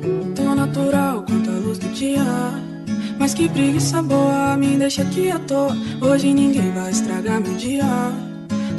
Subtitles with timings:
[0.00, 2.24] Tão natural quanto a luz do dia.
[3.18, 5.76] Mas que preguiça boa me deixa aqui à toa.
[6.00, 7.84] Hoje ninguém vai estragar meu dia.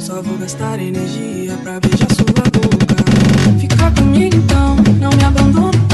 [0.00, 3.60] Só vou gastar energia pra beijar sua boca.
[3.60, 5.93] Fica comigo então, não me abandona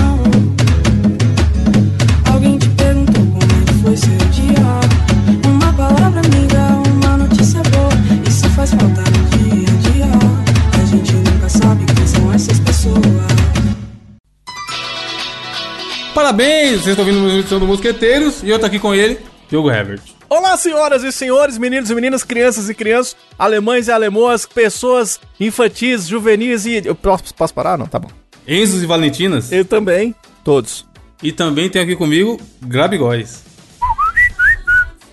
[16.30, 19.18] Parabéns, vocês estão ouvindo uma edição do Mosqueteiros e eu tô aqui com ele,
[19.48, 20.00] Diogo Herbert.
[20.28, 26.06] Olá, senhoras e senhores, meninos e meninas, crianças e crianças, alemães e alemoas, pessoas infantis,
[26.06, 26.82] juvenis e.
[26.84, 27.76] Eu posso, posso parar?
[27.76, 28.12] Não, tá bom.
[28.46, 29.50] Enzos e Valentinas.
[29.50, 30.14] Eu também,
[30.44, 30.86] todos.
[31.20, 33.42] E também tem aqui comigo Grabigóis.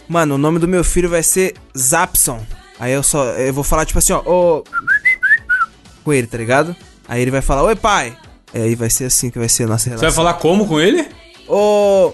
[0.08, 2.46] Mano, o nome do meu filho vai ser Zapson.
[2.80, 3.24] Aí eu só.
[3.32, 4.22] Eu vou falar tipo assim, ó.
[4.24, 4.64] Ô.
[6.04, 6.76] Com ele, tá ligado?
[7.08, 8.16] Aí ele vai falar, oi pai.
[8.62, 10.10] Aí vai ser assim que vai ser a nossa Você relação.
[10.10, 11.08] vai falar como com ele?
[11.48, 12.12] Ô.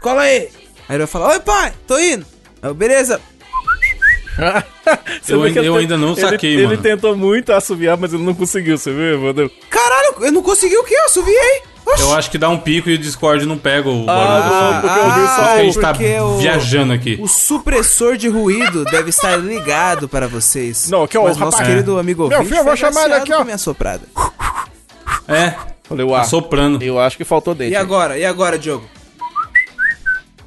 [0.00, 0.48] Cola aí.
[0.88, 2.24] Aí ele vai falar, oi pai, tô indo.
[2.62, 3.20] Eu, beleza.
[5.22, 6.78] Você Eu ainda- que eu ainda não ele- saquei, ele, mano.
[6.82, 9.50] tentou muito assoviar, mas ele não conseguiu, você viu, Evandro?
[9.68, 10.94] Caralho, eu não consegui o quê?
[10.94, 11.62] Eu subiei.
[11.84, 12.02] Oxi.
[12.02, 14.50] Eu acho que dá um pico e o Discord não pega o Ah, barulho do
[14.58, 14.80] som.
[14.80, 17.18] porque eu vi só que a gente tá o- viajando aqui.
[17.20, 20.88] O supressor de ruído deve estar ligado para vocês.
[20.90, 23.14] Não, ó, Mas o nosso rapaz- querido amigo Meu ouvinte filho, eu vou chamar ele
[23.14, 23.42] aqui, ó.
[23.42, 24.02] minha soprada.
[25.26, 26.24] É, Falei, uau.
[26.24, 26.82] soprando.
[26.82, 27.72] Eu acho que faltou dente.
[27.72, 28.18] E agora?
[28.18, 28.86] E agora, Diogo?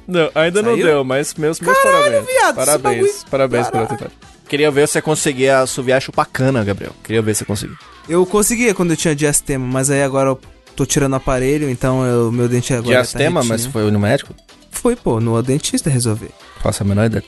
[0.06, 0.86] Não, ainda não Saiu?
[0.86, 2.26] deu, mas meus, meus Caralho, parabéns.
[2.26, 3.88] viado, parabéns, parabéns pela Caralho.
[3.88, 4.32] tentativa.
[4.48, 6.92] Queria ver se você conseguia assoviar chupar cana, Gabriel.
[7.02, 7.76] Queria ver se você conseguia.
[8.08, 10.40] Eu conseguia quando eu tinha diastema, mas aí agora eu
[10.76, 14.34] tô tirando o aparelho, então eu- meu dente agora Diastema, tá mas foi no médico?
[14.70, 16.30] Foi, pô, no dentista resolver.
[16.60, 17.22] Faço a menor ideia.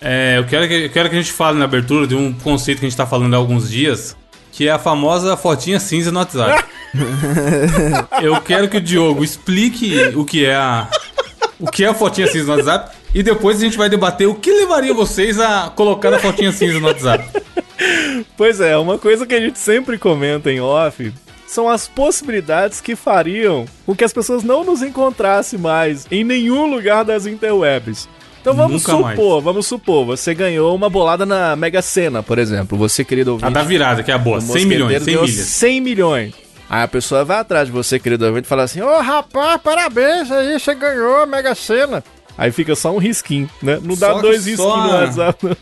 [0.00, 2.78] É, eu quero, que, eu quero que a gente fale na abertura de um conceito
[2.78, 4.16] que a gente tá falando há alguns dias,
[4.52, 6.64] que é a famosa fotinha cinza no WhatsApp.
[8.22, 10.88] eu quero que o Diogo explique o que é a
[11.58, 14.34] o que é a fotinha cinza no WhatsApp e depois a gente vai debater o
[14.34, 17.24] que levaria vocês a colocar a fotinha cinza no WhatsApp.
[18.36, 21.12] Pois é, uma coisa que a gente sempre comenta em off
[21.46, 26.66] são as possibilidades que fariam com que as pessoas não nos encontrassem mais em nenhum
[26.66, 28.08] lugar das interwebs.
[28.42, 32.76] Então vamos Nunca supor, vamos supor, você ganhou uma bolada na Mega Sena, por exemplo.
[32.76, 35.14] Você, querido A ouvinte, da virada, que é a boa, o 100 milhões, mosqueteiro 100
[35.14, 35.46] ganhou milhas.
[35.46, 36.34] 100 milhões.
[36.68, 40.30] Aí a pessoa vai atrás de você, querido ouvinte, e fala assim: Ô rapaz, parabéns
[40.30, 42.02] aí, você ganhou a Mega Sena.
[42.36, 43.78] Aí fica só um risquinho, né?
[43.82, 45.56] Não dá Só dois risquinhos no a- WhatsApp, não.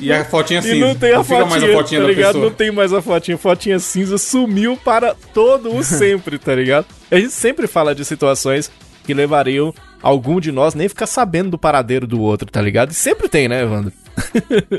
[0.00, 0.86] E a fotinha E cinza.
[0.86, 2.26] não tem a fica fotinha, mais a fotinha tá ligado?
[2.32, 2.44] pessoa.
[2.44, 3.38] Não tem mais a fotinha.
[3.38, 6.84] Fotinha cinza sumiu para todo o sempre, tá ligado?
[7.10, 8.70] A gente sempre fala de situações
[9.06, 9.72] que levariam
[10.04, 12.90] algum de nós nem ficar sabendo do paradeiro do outro, tá ligado?
[12.90, 13.90] E sempre tem, né, Evandro?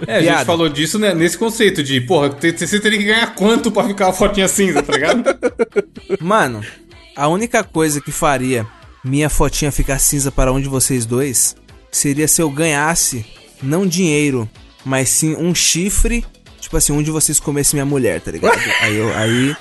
[0.08, 0.46] É, a gente Viado.
[0.46, 4.14] falou disso né, nesse conceito de, porra, você teria que ganhar quanto pra ficar a
[4.14, 5.24] fotinha cinza, tá ligado?
[6.22, 6.64] Mano,
[7.16, 8.68] a única coisa que faria
[9.04, 11.56] minha fotinha ficar cinza para um de vocês dois
[11.92, 13.26] seria se eu ganhasse,
[13.64, 14.48] não dinheiro,
[14.86, 16.24] mas sim um chifre.
[16.60, 18.60] Tipo assim, um de vocês comesse minha mulher, tá ligado?
[18.82, 19.16] Aí eu.
[19.16, 19.56] Aí.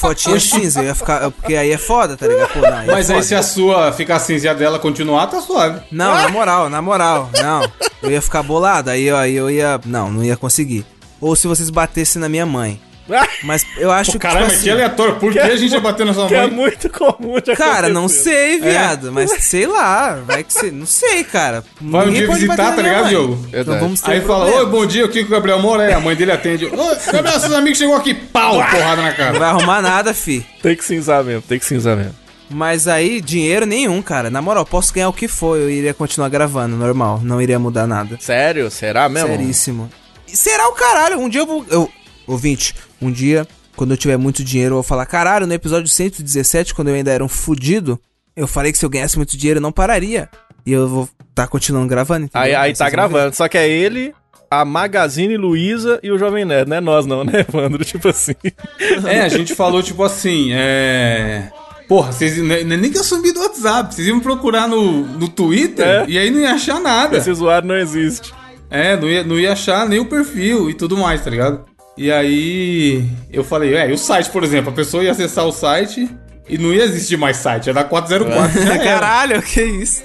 [0.00, 1.30] Fotinha cinza, eu ia ficar.
[1.30, 2.52] Porque aí é foda, tá ligado?
[2.52, 3.26] Pô, não, aí é Mas aí foda.
[3.26, 5.80] se a sua ficar cinza e a dela continuar, tá suave.
[5.92, 7.70] Não, na moral, na moral, não.
[8.02, 9.78] Eu ia ficar bolado, aí, eu- aí eu ia.
[9.84, 10.86] Não, não ia conseguir.
[11.20, 12.80] Ou se vocês batessem na minha mãe.
[13.44, 14.18] Mas eu acho Pô, que.
[14.20, 15.16] caralho, tipo mas que assim, aleatório.
[15.16, 16.50] Por que a gente ia bater na sua Que é mãe?
[16.50, 19.10] muito comum de Cara, não sei, viado.
[19.12, 20.20] Mas sei lá.
[20.26, 20.70] Vai que você.
[20.70, 21.64] Não sei, cara.
[21.80, 23.08] Vai um dia pode visitar, tá ligado.
[23.08, 23.46] Diogo?
[23.52, 24.64] Então vamos ter Aí um fala, problema.
[24.64, 25.82] oi, bom dia, aqui que o Gabriel mora.
[25.84, 26.66] Aí a mãe dele atende.
[26.66, 28.14] Ô, Gabriel, seus amigos chegou aqui.
[28.14, 29.38] Pau, porrada na Não cara.
[29.38, 30.44] vai arrumar nada, fi.
[30.62, 32.14] Tem que cinzar mesmo, tem que cinzar mesmo.
[32.52, 34.28] Mas aí, dinheiro nenhum, cara.
[34.28, 35.56] Na moral, posso ganhar o que for.
[35.56, 37.20] Eu iria continuar gravando, normal.
[37.22, 38.16] Não iria mudar nada.
[38.20, 38.68] Sério?
[38.70, 39.28] Será mesmo?
[39.28, 39.90] Seríssimo.
[40.26, 41.18] Será o caralho.
[41.20, 41.64] Um dia eu vou.
[41.70, 41.88] Eu,
[42.26, 43.46] ouvinte, um dia,
[43.76, 47.10] quando eu tiver muito dinheiro, eu vou falar: caralho, no episódio 117, quando eu ainda
[47.10, 47.98] era um fudido,
[48.36, 50.28] eu falei que se eu ganhasse muito dinheiro, eu não pararia.
[50.66, 52.26] E eu vou tá continuando gravando.
[52.26, 52.42] entendeu?
[52.46, 52.90] Aí, aí Vocês tá ver.
[52.90, 54.12] gravando, só que é ele,
[54.50, 57.82] a Magazine Luiza e o Jovem Nerd, não é nós não, né, Evandro?
[57.84, 58.34] Tipo assim.
[59.08, 61.50] É, a gente falou, tipo assim, é.
[61.88, 65.28] Porra, vocês não é nem que eu subi do WhatsApp, vocês iam procurar no, no
[65.28, 66.04] Twitter É.
[66.06, 67.16] e aí não ia achar nada.
[67.16, 68.32] Esse usuário não existe.
[68.70, 71.64] É, não ia, não ia achar nem o perfil e tudo mais, tá ligado?
[72.00, 75.52] E aí eu falei, é, e o site, por exemplo, a pessoa ia acessar o
[75.52, 76.08] site
[76.48, 78.62] e não ia existir mais site, ia dar 404.
[78.64, 78.82] já era.
[78.82, 80.02] Caralho, que isso?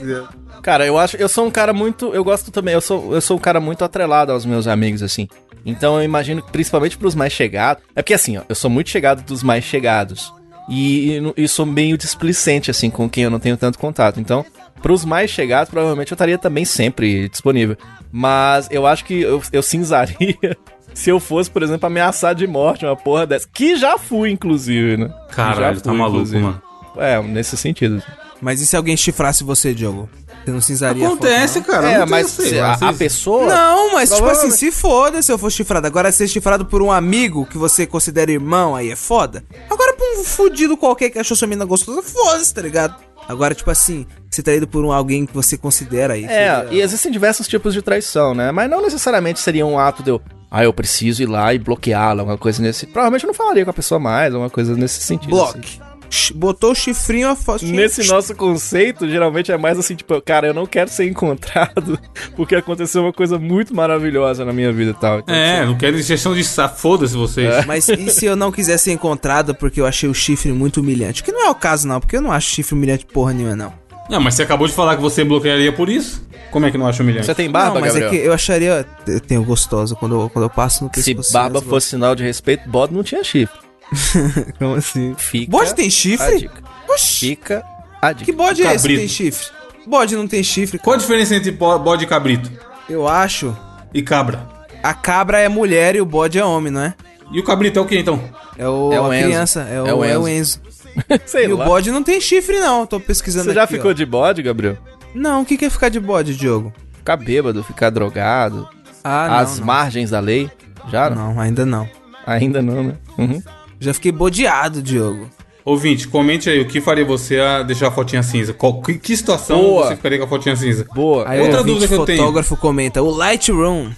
[0.62, 3.38] Cara, eu acho, eu sou um cara muito, eu gosto também, eu sou, eu sou
[3.38, 5.30] um cara muito atrelado aos meus amigos assim.
[5.66, 8.90] Então eu imagino que principalmente pros mais chegados, é porque assim, ó, eu sou muito
[8.90, 10.34] chegado dos mais chegados.
[10.68, 14.20] E, e, e sou meio displicente assim com quem eu não tenho tanto contato.
[14.20, 14.46] Então,
[14.82, 17.78] pros mais chegados, provavelmente eu estaria também sempre disponível.
[18.12, 20.58] Mas eu acho que eu, eu cinzaria
[20.96, 23.48] se eu fosse, por exemplo, ameaçar de morte uma porra dessa.
[23.54, 25.14] Que já fui, inclusive, né?
[25.30, 26.42] Que Caralho, tá fui, maluco, inclusive.
[26.44, 26.62] mano.
[26.98, 28.02] É, nesse sentido.
[28.42, 30.10] Mas e se alguém chifrasse você, Diogo?
[30.44, 31.66] Você não cinzaria foto, Acontece, não?
[31.66, 31.90] cara.
[31.92, 33.46] é, mas lá, a, a pessoa.
[33.48, 35.88] Não, mas tipo assim, se foda se eu for chifrado.
[35.88, 39.44] Agora, ser chifrado por um amigo que você considera irmão, aí é foda.
[39.70, 42.96] Agora, por um fudido qualquer que achou sua mina gostosa, foda-se, tá ligado?
[43.28, 46.26] Agora, tipo assim, ser traído por um alguém que você considera aí.
[46.26, 48.52] É, seria- e existem diversos tipos de traição, né?
[48.52, 50.22] Mas não necessariamente seria um ato de eu.
[50.58, 52.86] Ah, eu preciso ir lá e bloqueá-la, alguma coisa nesse.
[52.88, 55.36] Provavelmente eu não falaria com a pessoa mais, alguma coisa nesse sentido.
[55.42, 55.54] assim.
[55.60, 55.80] Block.
[56.08, 57.66] Sh- Botou o chifrinho, a foto.
[57.66, 62.00] Nesse nosso conceito, geralmente é mais assim, tipo, cara, eu não quero ser encontrado
[62.38, 65.20] porque aconteceu uma coisa muito maravilhosa na minha vida e tal.
[65.20, 66.44] Então, É, não quero injeção de.
[66.78, 67.66] Foda-se vocês.
[67.66, 71.24] Mas e se eu não quiser ser encontrado porque eu achei o chifre muito humilhante?
[71.24, 73.74] Que não é o caso, não, porque eu não acho chifre humilhante porra nenhuma, não.
[74.08, 76.25] Não, mas você acabou de falar que você bloquearia por isso?
[76.56, 77.26] Como é que não acha humilhante?
[77.26, 78.08] Você tem barba, não, mas Gabriel?
[78.14, 78.86] é que eu acharia.
[79.06, 81.34] Eu tenho gostosa quando eu, quando eu passo no Se pescoço.
[81.34, 83.60] barba fosse sinal de respeito, bode não tinha chifre.
[84.58, 85.14] Como assim?
[85.18, 86.40] Fica Bode tem a chifre?
[86.40, 86.64] dica.
[86.88, 87.20] Oxi.
[87.32, 87.62] Fica
[88.02, 88.24] a dica.
[88.24, 89.48] Que bode é esse que tem chifre?
[89.86, 90.80] Bode não tem chifre.
[90.80, 92.50] Qual a diferença entre bo- bode e cabrito?
[92.90, 93.54] Eu acho.
[93.94, 94.48] E cabra?
[94.82, 96.94] A cabra é mulher e o bode é homem, não é?
[97.34, 98.18] E o cabrito é o que então?
[98.58, 99.26] É o, É o a Enzo.
[99.28, 100.62] criança, é o, É o é o Enzo.
[100.66, 101.20] Enzo.
[101.28, 101.66] Sei E o lá.
[101.66, 102.86] bode não tem chifre, não.
[102.86, 103.94] Tô pesquisando Você já aqui, ficou ó.
[103.94, 104.78] de bode, Gabriel?
[105.16, 106.72] Não, o que, que é ficar de bode, Diogo?
[106.98, 108.68] Ficar bêbado, ficar drogado,
[109.04, 109.36] Ah, não.
[109.38, 109.66] às não.
[109.66, 110.50] margens da lei?
[110.92, 111.40] Já não?
[111.40, 111.88] Ainda não.
[112.28, 112.94] Ainda não, né?
[113.18, 113.42] Uhum.
[113.80, 115.30] Já fiquei bodeado, Diogo.
[115.64, 118.54] Ouvinte, comente aí o que faria você a deixar a fotinha cinza.
[118.54, 119.88] Qual, que, que situação Boa.
[119.88, 120.86] você ficaria com a fotinha cinza?
[120.94, 121.28] Boa.
[121.28, 122.20] Aí Outra o ouvinte dúvida que eu tenho.
[122.20, 123.90] fotógrafo comenta, o Lightroom.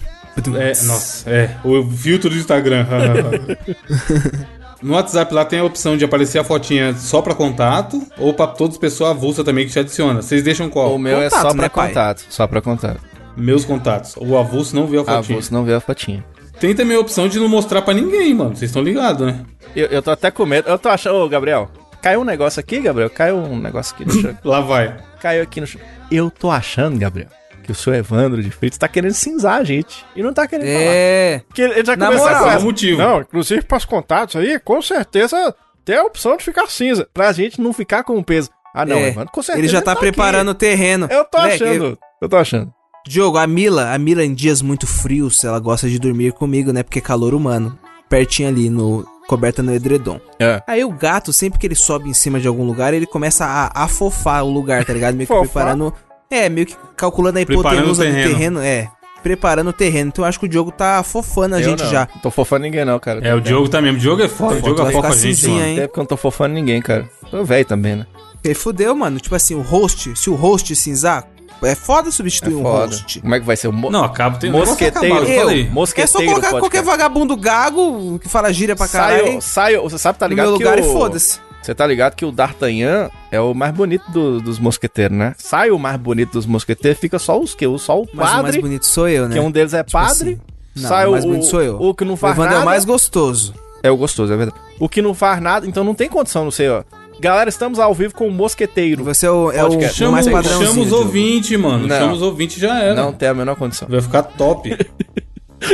[0.55, 1.57] É, nossa, é.
[1.63, 2.85] O filtro do Instagram.
[4.81, 8.47] no WhatsApp lá tem a opção de aparecer a fotinha só pra contato ou pra
[8.47, 10.21] todas as pessoas avulsa também que te adiciona.
[10.21, 10.93] Vocês deixam qual?
[10.93, 11.87] O meu é Contato, só pra né, pai?
[11.89, 12.25] contato.
[12.29, 12.99] Só pra contato.
[13.35, 14.15] Meus contatos.
[14.17, 15.41] O avulso não vê a fotinha.
[15.41, 16.23] você não vê a fotinha.
[16.59, 18.49] Tem também a opção de não mostrar pra ninguém, mano.
[18.55, 19.41] Vocês estão ligados, né?
[19.75, 20.67] Eu, eu tô até com medo.
[20.67, 21.15] Eu tô achando.
[21.17, 21.69] Ô, Gabriel,
[22.01, 23.09] caiu um negócio aqui, Gabriel?
[23.11, 24.37] Caiu um negócio aqui no chão.
[24.43, 24.97] Lá vai.
[25.21, 25.79] caiu aqui no chão.
[26.11, 27.29] Eu tô achando, Gabriel,
[27.67, 30.03] que o seu Evandro de Freitas tá querendo cinzar a gente.
[30.15, 30.79] E não tá querendo falar.
[30.79, 31.41] É.
[31.47, 32.97] Porque ele já Na começou moral, com motivo?
[32.97, 35.53] Não, inclusive pras contatos aí, com certeza
[35.85, 37.07] tem a opção de ficar cinza.
[37.13, 38.49] Pra gente não ficar com o peso.
[38.73, 39.09] Ah, não, é.
[39.09, 39.65] Evandro, com certeza.
[39.65, 40.01] Ele já tá aqui.
[40.01, 41.07] preparando o terreno.
[41.09, 41.97] Eu tô achando.
[42.21, 42.73] Eu tô achando.
[43.07, 46.83] Diogo, a Mila, a Mila em dias muito frios, ela gosta de dormir comigo, né?
[46.83, 47.77] Porque é calor humano.
[48.09, 50.19] Pertinho ali, no coberta no edredom.
[50.39, 50.63] É.
[50.65, 53.83] Aí o gato, sempre que ele sobe em cima de algum lugar, ele começa a
[53.83, 55.15] afofar o lugar, tá ligado?
[55.15, 55.93] Meio que preparando.
[56.29, 58.31] É, meio que calculando a hipotenusa do terreno.
[58.33, 58.59] terreno.
[58.61, 58.89] É.
[59.23, 60.09] Preparando o terreno.
[60.09, 61.89] Então eu acho que o Diogo tá afofando a Eu gente não.
[61.89, 62.07] já.
[62.13, 63.19] Não tô fofando ninguém, não, cara.
[63.27, 63.97] É, o Diogo tá mesmo.
[63.97, 64.55] O Diogo é foda.
[64.55, 65.67] O Diogo vai afofa a gente, cinzinha, mano.
[65.67, 65.77] hein?
[65.77, 67.09] Até porque eu não tô fofando ninguém, cara.
[67.31, 68.05] Tô velho também, né?
[68.43, 69.19] Ele fudeu, mano.
[69.19, 71.25] Tipo assim, o host, se o host cinzar,
[71.63, 72.85] é foda É substituir um foda.
[72.95, 73.19] host.
[73.21, 74.37] Como é que vai ser o mo Não, acaba.
[74.37, 75.15] Tem Mosqueteiro.
[75.15, 75.39] Eu Eu.
[75.41, 75.69] falei.
[75.69, 76.21] mosqueteiro?
[76.21, 79.25] É só colocar qualquer vagabundo gago que fala gíria pra caralho.
[79.25, 80.79] Saio, saio, você sabe, tá no ligado meu que lugar o...
[80.79, 81.39] e foda-se.
[81.67, 85.35] Você tá ligado que o D'Artagnan é o mais bonito do- dos mosqueteiros, né?
[85.37, 87.65] Sai o mais bonito dos mosqueteiros, fica só os que?
[87.77, 89.35] Só o Mas o mais padre, bonito sou eu, né?
[89.35, 90.39] que um deles é padre.
[90.75, 91.75] assim, Não, sai o mais o, bonito sou eu.
[91.77, 92.61] o que não O faz Evandro nada.
[92.61, 93.53] é o mais gostoso.
[93.83, 94.57] É o gostoso, é verdade.
[94.79, 96.83] O que não faz nada, então não tem condição, não sei, ó.
[97.19, 99.03] Galera, estamos ao vivo com o mosqueteiro.
[99.03, 99.93] Você é o, é o, Podcast.
[99.93, 100.67] o Chama, mais padrãozinho.
[100.69, 101.85] chama os ouvintes, mano.
[101.85, 101.97] Não.
[101.97, 102.95] Chama os ouvintes já era.
[102.95, 103.89] Não tem a menor condição.
[103.89, 104.69] Vai ficar top.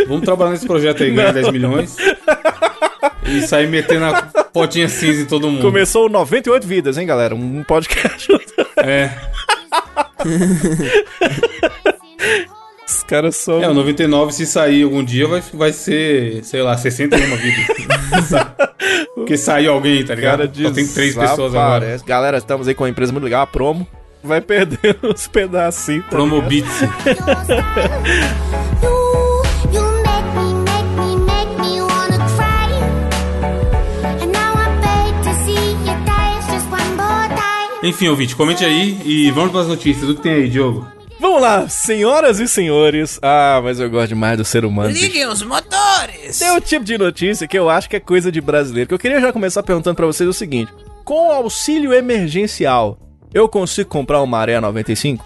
[0.08, 1.96] Vamos trabalhar nesse projeto aí, ganhar 10 milhões.
[3.26, 5.62] E sair metendo a potinha cinza em todo mundo.
[5.62, 7.36] Começou o 98 vidas, hein, galera?
[7.36, 8.28] Um podcast.
[8.86, 9.12] É.
[12.86, 13.64] Os caras são.
[13.64, 17.68] É, o 99, se sair algum dia, vai, vai ser, sei lá, 61 vidas.
[19.16, 20.40] Porque saiu alguém, tá ligado?
[20.40, 21.98] cara Só tem três pessoas agora.
[22.06, 23.88] Galera, estamos aí com uma empresa muito legal, a Promo.
[24.22, 26.04] Vai perdendo os pedacinhos.
[26.06, 26.42] tá Promo?
[26.42, 26.82] Beats.
[37.84, 40.10] Enfim, ouvinte, comente aí e vamos para as notícias.
[40.10, 40.88] O que tem aí, Diogo?
[41.20, 43.20] Vamos lá, senhoras e senhores.
[43.22, 44.90] Ah, mas eu gosto demais do ser humano.
[44.90, 46.40] Liguem os motores!
[46.40, 48.88] Tem um tipo de notícia que eu acho que é coisa de brasileiro.
[48.88, 50.72] Que eu queria já começar perguntando pra vocês o seguinte:
[51.04, 52.98] com auxílio emergencial,
[53.34, 55.26] eu consigo comprar uma Maré 95?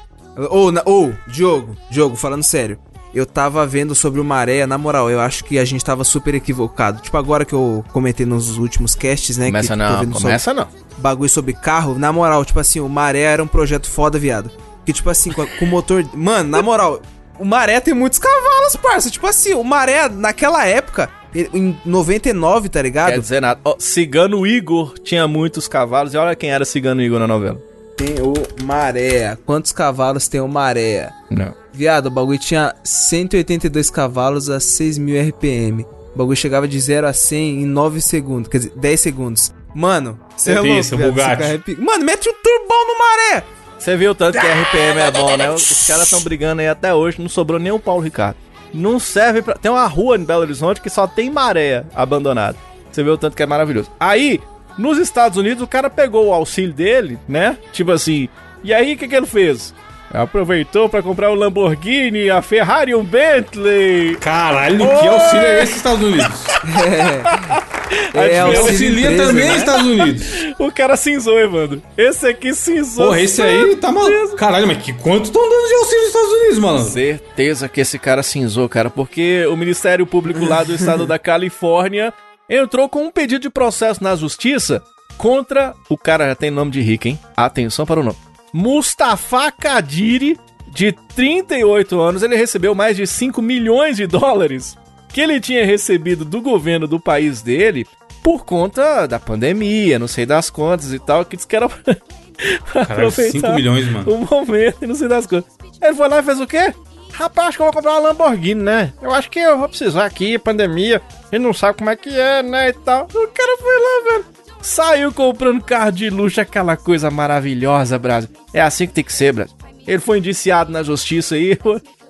[0.50, 2.80] Ou, ou, Diogo, Diogo, falando sério.
[3.18, 6.36] Eu tava vendo sobre o Maré, na moral, eu acho que a gente tava super
[6.36, 7.02] equivocado.
[7.02, 9.48] Tipo, agora que eu comentei nos últimos casts, né?
[9.48, 10.64] Começa que tô não, começa não.
[10.64, 14.52] sobre bagulho sobre carro, na moral, tipo assim, o Maré era um projeto foda, viado.
[14.86, 16.04] Que, tipo assim, com, o motor.
[16.14, 17.02] Mano, na moral,
[17.40, 19.10] o Maré tem muitos cavalos, parça.
[19.10, 23.14] Tipo assim, o Maré, naquela época, em 99, tá ligado?
[23.14, 23.60] Quer dizer nada.
[23.64, 26.14] Ó, Cigano Igor tinha muitos cavalos.
[26.14, 27.60] E olha quem era Cigano Igor na novela.
[27.98, 28.34] Tem o
[28.64, 29.38] Maré.
[29.46, 31.12] Quantos cavalos tem o Maré?
[31.30, 31.54] Não.
[31.78, 35.86] Viado, o bagulho tinha 182 cavalos a 6 mil RPM.
[36.16, 39.54] O bagulho chegava de 0 a 100 em 9 segundos, quer dizer, 10 segundos.
[39.76, 41.42] Mano, você é louco, esse, o viado, Bugatti.
[41.44, 41.80] carro é pica.
[41.80, 43.44] Mano, mete o turbão no maré!
[43.78, 45.52] Você viu o tanto que a RPM é bom, né?
[45.52, 48.38] Os caras estão brigando aí até hoje, não sobrou nem o Paulo Ricardo.
[48.74, 49.54] Não serve pra.
[49.54, 52.58] Tem uma rua em Belo Horizonte que só tem maré abandonada.
[52.92, 53.92] Você vê o tanto que é maravilhoso.
[54.00, 54.42] Aí,
[54.80, 57.56] nos Estados Unidos, o cara pegou o auxílio dele, né?
[57.72, 58.28] Tipo assim.
[58.64, 59.76] E aí, o que, que ele fez?
[60.14, 64.16] Aproveitou pra comprar o Lamborghini, a Ferrari um Bentley.
[64.16, 66.28] Caralho, que auxílio é esse, Estados Unidos?
[68.14, 69.56] É, E auxílio Auxilia também, né?
[69.58, 70.28] Estados Unidos.
[70.60, 71.82] O cara cinzou, Evandro.
[71.98, 73.06] Esse aqui cinzou.
[73.08, 74.36] Porra, esse aí tá maluco.
[74.36, 76.80] Caralho, mas que quanto estão dando de auxílio nos Estados Unidos, mano?
[76.80, 82.12] Certeza que esse cara cinzou, cara, porque o Ministério Público lá do estado da Califórnia
[82.50, 84.82] entrou com um pedido de processo na justiça
[85.18, 85.74] contra.
[85.90, 87.20] O cara já tem nome de rico, hein?
[87.38, 88.18] Atenção para o nome.
[88.54, 94.78] Mustafa Kadiri, de 38 anos, ele recebeu mais de 5 milhões de dólares
[95.10, 97.88] que ele tinha recebido do governo do país dele
[98.22, 101.70] por conta da pandemia, não sei das contas e tal, que disse que era
[102.74, 104.12] Caralho, 5 milhões, mano.
[104.14, 105.50] o momento e não sei das coisas.
[105.82, 106.74] Ele foi lá e fez o quê?
[107.14, 108.94] Rapaz, acho que eu vou comprar uma Lamborghini, né?
[109.02, 111.02] Eu acho que eu vou precisar aqui, pandemia.
[111.32, 112.70] Ele não sabe como é que é, né?
[112.70, 113.06] E tal.
[113.06, 114.26] O cara foi lá, velho.
[114.62, 118.30] Saiu comprando carro de luxo, aquela coisa maravilhosa, Brasil.
[118.54, 119.56] É assim que tem que ser, Brasil.
[119.86, 121.58] Ele foi indiciado na justiça aí,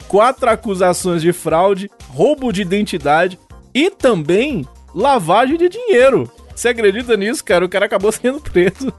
[0.07, 3.37] quatro acusações de fraude, roubo de identidade
[3.73, 6.31] e também lavagem de dinheiro.
[6.55, 7.63] Você acredita nisso, cara?
[7.63, 8.91] O cara acabou sendo preso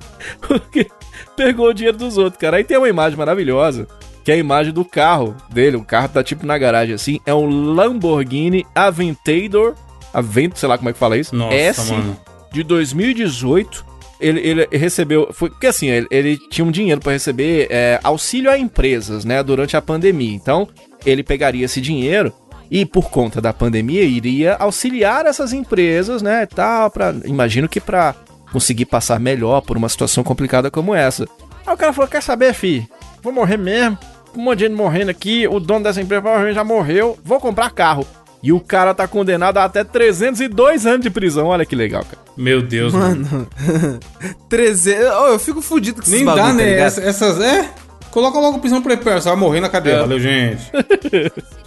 [0.46, 0.86] porque
[1.36, 2.58] pegou o dinheiro dos outros, cara.
[2.58, 3.88] Aí tem uma imagem maravilhosa,
[4.24, 5.76] que é a imagem do carro dele.
[5.76, 7.20] O carro tá tipo na garagem assim.
[7.26, 9.74] É um Lamborghini Aventador.
[10.14, 11.34] Avento, sei lá como é que fala isso.
[11.34, 12.16] Nossa, S mano.
[12.52, 13.86] De 2018.
[14.20, 15.28] Ele, ele recebeu.
[15.32, 19.42] Foi porque assim, ele, ele tinha um dinheiro para receber é, auxílio a empresas, né?
[19.42, 20.34] Durante a pandemia.
[20.34, 20.68] Então,
[21.06, 22.32] ele pegaria esse dinheiro
[22.70, 26.46] e, por conta da pandemia, iria auxiliar essas empresas, né?
[26.46, 28.14] Tal, pra, imagino que para
[28.52, 31.26] conseguir passar melhor por uma situação complicada como essa.
[31.66, 32.88] Aí o cara falou: Quer saber, fi?
[33.22, 33.98] Vou morrer mesmo.
[34.36, 35.48] Um monte de gente morrendo aqui.
[35.48, 37.18] O dono dessa empresa provavelmente já morreu.
[37.24, 38.06] Vou comprar carro.
[38.42, 41.46] E o cara tá condenado a até 302 anos de prisão.
[41.48, 42.18] Olha que legal, cara.
[42.36, 43.26] Meu Deus, mano.
[43.30, 43.48] Mano,
[44.48, 45.04] 300.
[45.20, 46.78] Oh, eu fico fudido com esses Nem bagulho, dá, tá né?
[46.78, 47.40] Essa- essas.
[47.40, 47.68] É.
[48.10, 49.96] Coloca logo prisão prepara, você vai morrer na cadeia.
[49.96, 50.00] É.
[50.00, 50.70] Valeu, gente.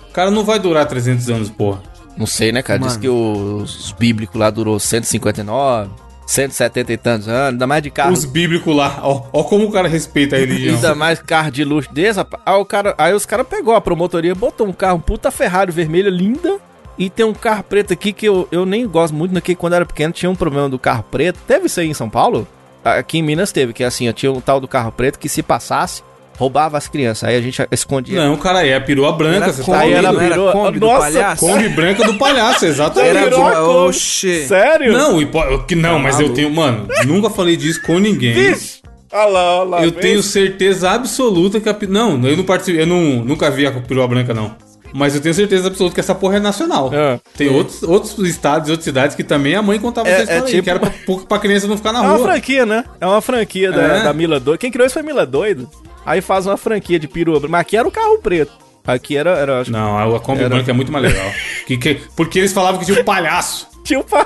[0.09, 1.81] o cara não vai durar 300 anos, porra.
[2.17, 2.79] Não sei, né, cara?
[2.79, 2.99] Diz Mano.
[3.01, 5.89] que os bíblicos lá durou 159,
[6.25, 8.13] 170 e tantos anos, ainda mais de carro.
[8.13, 8.99] Os bíblicos lá.
[9.03, 10.75] Ó, ó como o cara respeita a religião.
[10.75, 12.41] Ainda mais carro de luxo desse, rapaz.
[12.45, 15.71] Aí, o cara, aí os caras pegou a promotoria, botou um carro, um puta Ferrari
[15.71, 16.57] vermelha, linda.
[16.97, 19.77] E tem um carro preto aqui que eu, eu nem gosto muito, porque quando eu
[19.77, 21.39] era pequeno tinha um problema do carro preto.
[21.47, 22.47] Teve isso aí em São Paulo?
[22.83, 26.03] Aqui em Minas teve, que assim, tinha um tal do carro preto que se passasse,
[26.37, 27.27] roubava as crianças.
[27.29, 28.23] Aí a gente escondia.
[28.25, 30.17] Não, cara, é a perua branca, Era você tá Aí ela vendo?
[30.19, 31.45] não era virou- Kombi do Nossa, palhaço?
[31.45, 33.17] Kombi branca do palhaço, exatamente.
[33.17, 33.55] Era Kombi.
[33.55, 34.45] Oxê.
[34.47, 34.93] Sério?
[34.93, 38.33] Não, po- que não, mas eu tenho, mano, nunca falei disso com ninguém.
[38.33, 38.81] Vixe!
[39.13, 39.83] Olha lá, olha lá.
[39.83, 41.75] Eu tenho certeza absoluta que a.
[41.89, 44.55] Não, eu não participei, eu não, nunca vi a perua branca, não.
[44.93, 46.89] Mas eu tenho certeza absoluta que essa porra é nacional.
[46.93, 47.17] É.
[47.37, 50.39] Tem outros, outros estados e outras cidades que também a mãe contava É- essa história
[50.41, 50.91] é aí, tipo- que era pra,
[51.29, 52.23] pra criança não ficar na É uma rua.
[52.27, 52.83] franquia, né?
[52.99, 54.03] É uma franquia da, É.
[54.03, 54.59] da Mila Doido.
[54.59, 55.69] Quem criou isso foi Mila Doido.
[56.05, 57.39] Aí faz uma franquia de perua.
[57.47, 58.51] Mas aqui era o carro preto.
[58.85, 61.31] Aqui era, era Não, a Kombi Era- branca é muito mais legal.
[61.67, 63.67] Que, que- porque eles falavam que tinha um palhaço.
[63.83, 64.25] Tinha um pa...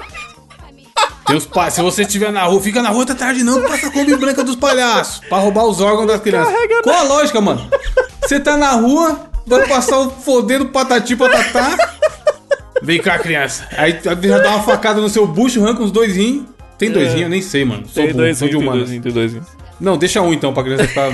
[1.27, 3.87] Tem os pa- Se você estiver na rua, fica na rua até tarde não, passa
[3.87, 5.21] a Kombi branca dos palhaços.
[5.27, 6.53] Pra roubar os órgãos das crianças.
[6.53, 7.69] Carrega Qual a lógica, mano?
[8.21, 11.91] Você tá na rua, vai passar o fodendo patati patatá.
[12.81, 13.67] Vem cá, criança.
[13.77, 16.43] Aí já dá uma facada no seu bucho, arranca uns dois rins.
[16.77, 17.21] Tem dois rins?
[17.23, 17.83] Eu nem sei, mano.
[17.87, 19.35] Sou Tem burro, dois, sou tem de dois, tem dois.
[19.79, 21.09] Não, deixa um então, pra criança ficar...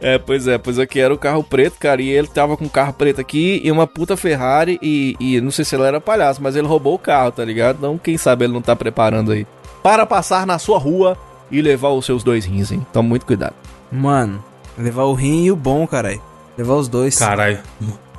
[0.00, 2.68] É, pois é, pois aqui era o carro preto, cara, e ele tava com um
[2.68, 6.42] carro preto aqui e uma puta Ferrari e, e não sei se ele era palhaço,
[6.42, 7.76] mas ele roubou o carro, tá ligado?
[7.76, 9.46] Então, quem sabe ele não tá preparando aí
[9.82, 11.18] para passar na sua rua
[11.50, 12.86] e levar os seus dois rins, hein?
[12.92, 13.54] Toma muito cuidado.
[13.90, 14.42] Mano,
[14.78, 16.22] levar o rim e o bom, caralho.
[16.56, 17.18] Levar os dois.
[17.18, 17.58] Caralho.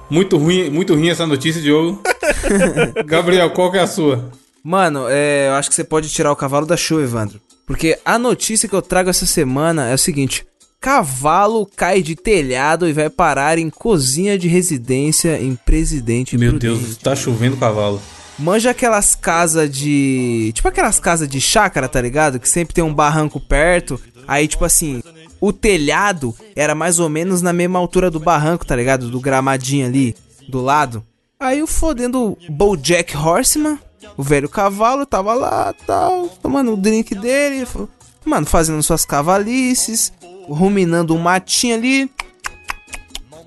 [0.09, 2.01] Muito ruim, muito ruim essa notícia, Diogo.
[3.05, 4.29] Gabriel, qual que é a sua?
[4.63, 7.39] Mano, é, eu acho que você pode tirar o cavalo da chuva, Evandro.
[7.65, 10.45] Porque a notícia que eu trago essa semana é o seguinte:
[10.81, 16.83] cavalo cai de telhado e vai parar em cozinha de residência em Presidente Meu Prudente.
[16.83, 18.01] Deus, tá chovendo cavalo.
[18.39, 20.51] Manja aquelas casas de.
[20.55, 22.39] Tipo aquelas casas de chácara, tá ligado?
[22.39, 24.01] Que sempre tem um barranco perto.
[24.27, 25.03] Aí, tipo assim,
[25.39, 29.11] o telhado era mais ou menos na mesma altura do barranco, tá ligado?
[29.11, 30.15] Do gramadinho ali,
[30.49, 31.05] do lado.
[31.39, 33.77] Aí o fodendo Bojack Horseman,
[34.17, 37.67] o velho cavalo, tava lá, tal, tomando o drink dele.
[38.25, 40.13] Mano, fazendo suas cavalices,
[40.47, 42.11] ruminando um matinho ali.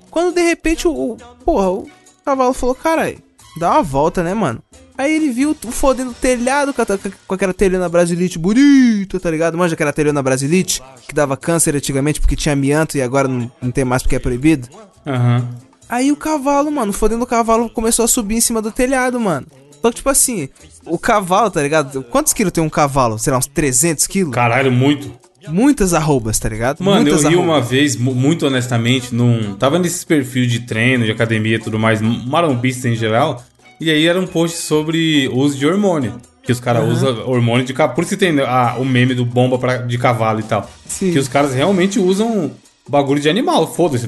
[0.09, 0.91] Quando de repente o.
[0.91, 1.87] o- Porra, o
[2.25, 3.19] cavalo falou, caralho,
[3.59, 4.61] dá uma volta, né, mano?
[4.97, 6.85] Aí ele viu o fodendo telhado com, a-
[7.27, 9.57] com aquela telhona brasilite bonita, tá ligado?
[9.57, 13.71] Manja aquela telhona brasilite que dava câncer antigamente porque tinha amianto e agora não, não
[13.71, 14.69] tem mais porque é proibido.
[15.05, 15.47] Aham.
[15.87, 19.45] Aí o cavalo, mano, fodendo o cavalo começou a subir em cima do telhado, mano.
[19.81, 20.49] Só que, tipo assim,
[20.85, 22.01] o cavalo, tá ligado?
[22.05, 23.19] Quantos quilos tem um cavalo?
[23.19, 24.33] Sei lá, uns 300 quilos?
[24.33, 25.11] Caralho, muito.
[25.49, 26.83] Muitas arrobas, tá ligado?
[26.83, 27.55] Mano, Muitas eu ri arrobas.
[27.55, 29.55] uma vez, mu- muito honestamente, num.
[29.55, 33.43] Tava nesses perfil de treino, de academia e tudo mais, marombista em geral.
[33.79, 36.13] E aí era um post sobre uso de hormônio.
[36.43, 37.95] Que os caras usam hormônio de cavalo.
[37.95, 40.69] Por isso que tem ah, o meme do bomba pra, de cavalo e tal.
[40.85, 41.11] Sim.
[41.11, 42.51] Que os caras realmente usam
[42.87, 43.73] bagulho de animal.
[43.73, 44.07] Foda-se,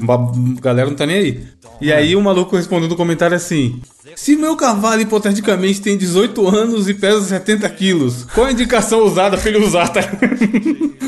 [0.60, 1.42] galera não tá nem aí.
[1.80, 3.80] E aí o maluco respondeu no comentário assim:
[4.16, 9.36] Se meu cavalo hipoteticamente tem 18 anos e pesa 70 quilos, qual a indicação usada
[9.38, 9.88] pra ele usar?
[9.88, 10.00] Tá?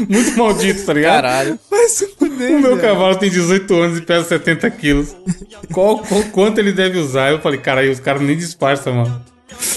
[0.08, 1.22] Muito maldito, tá ligado?
[1.22, 1.58] Caralho.
[1.70, 5.14] Vai se fuder, O meu cavalo tem 18 anos e pesa 70 quilos.
[5.72, 7.30] Qual, qual- quanto ele deve usar?
[7.30, 9.22] Eu falei, cara, aí os caras nem disfarçam, mano.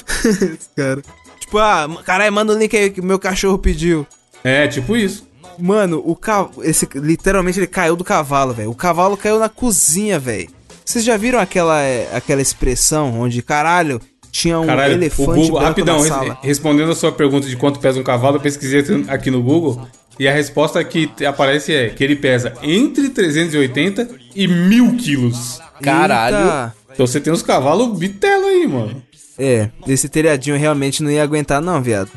[0.75, 1.01] cara.
[1.39, 4.07] Tipo, ah, caralho, manda o link aí que meu cachorro pediu.
[4.43, 5.27] É, tipo isso.
[5.60, 6.63] Mano, o cavalo.
[6.63, 8.69] Esse, literalmente ele caiu do cavalo, velho.
[8.72, 10.50] O cavalo caiu na cozinha, velho.
[10.86, 15.45] Vocês já viram aquela, é, aquela expressão onde, caralho, tinha um Caralho, o elefante Google,
[15.51, 16.38] branco rapidão, na res- sala?
[16.41, 19.88] respondendo a sua pergunta de quanto pesa um cavalo, eu pesquisei aqui no Google.
[20.19, 25.60] E a resposta que aparece é que ele pesa entre 380 e 1000 quilos.
[25.81, 26.36] Caralho.
[26.38, 26.75] Eita.
[26.93, 29.01] Então você tem uns cavalos bitelo aí, mano.
[29.39, 32.12] É, esse telhadinho realmente não ia aguentar, não, viado.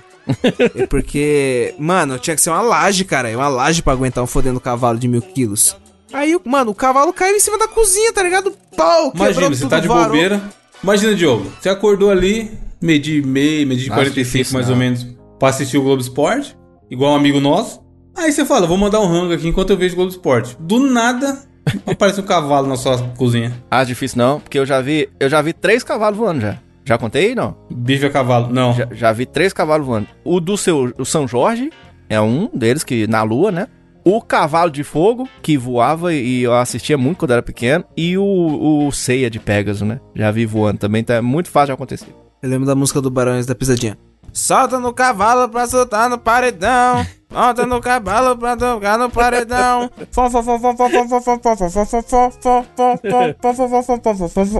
[0.74, 3.28] É porque, mano, tinha que ser uma laje, cara.
[3.36, 5.76] Uma laje pra aguentar um fodendo cavalo de mil quilos.
[6.12, 8.52] Aí, mano, o cavalo caiu em cima da cozinha, tá ligado?
[8.76, 10.04] Pau, Imagina, você tudo, tá de varou.
[10.06, 10.40] bobeira.
[10.82, 14.74] Imagina, Diogo, você acordou ali, meio-dia e meio, Acho 45 difícil, mais não.
[14.74, 15.06] ou menos,
[15.38, 16.56] pra assistir o Globo Esporte,
[16.90, 17.80] igual um amigo nosso.
[18.16, 20.56] Aí você fala, vou mandar um rango aqui enquanto eu vejo o Globo Esporte.
[20.60, 21.42] Do nada,
[21.86, 23.52] aparece um cavalo na sua cozinha.
[23.70, 26.58] Ah, difícil não, porque eu já vi, eu já vi três cavalos voando já.
[26.86, 27.56] Já contei, não?
[27.68, 28.72] Bicho a cavalo, não.
[28.72, 30.06] Já, já vi três cavalos voando.
[30.24, 31.70] O do seu o São Jorge
[32.08, 33.66] é um deles, que na lua, né?
[34.04, 37.84] O Cavalo de Fogo, que voava e eu assistia muito quando era pequeno.
[37.96, 39.98] E o, o Ceia de Pegasus, né?
[40.14, 42.14] Já vi voando também, É muito fácil de acontecer.
[42.40, 43.98] Eu lembro da música do Barões da Pisadinha.
[44.32, 47.04] Solta no cavalo pra soltar no paredão.
[47.32, 49.90] Solta no cavalo pra tocar no paredão.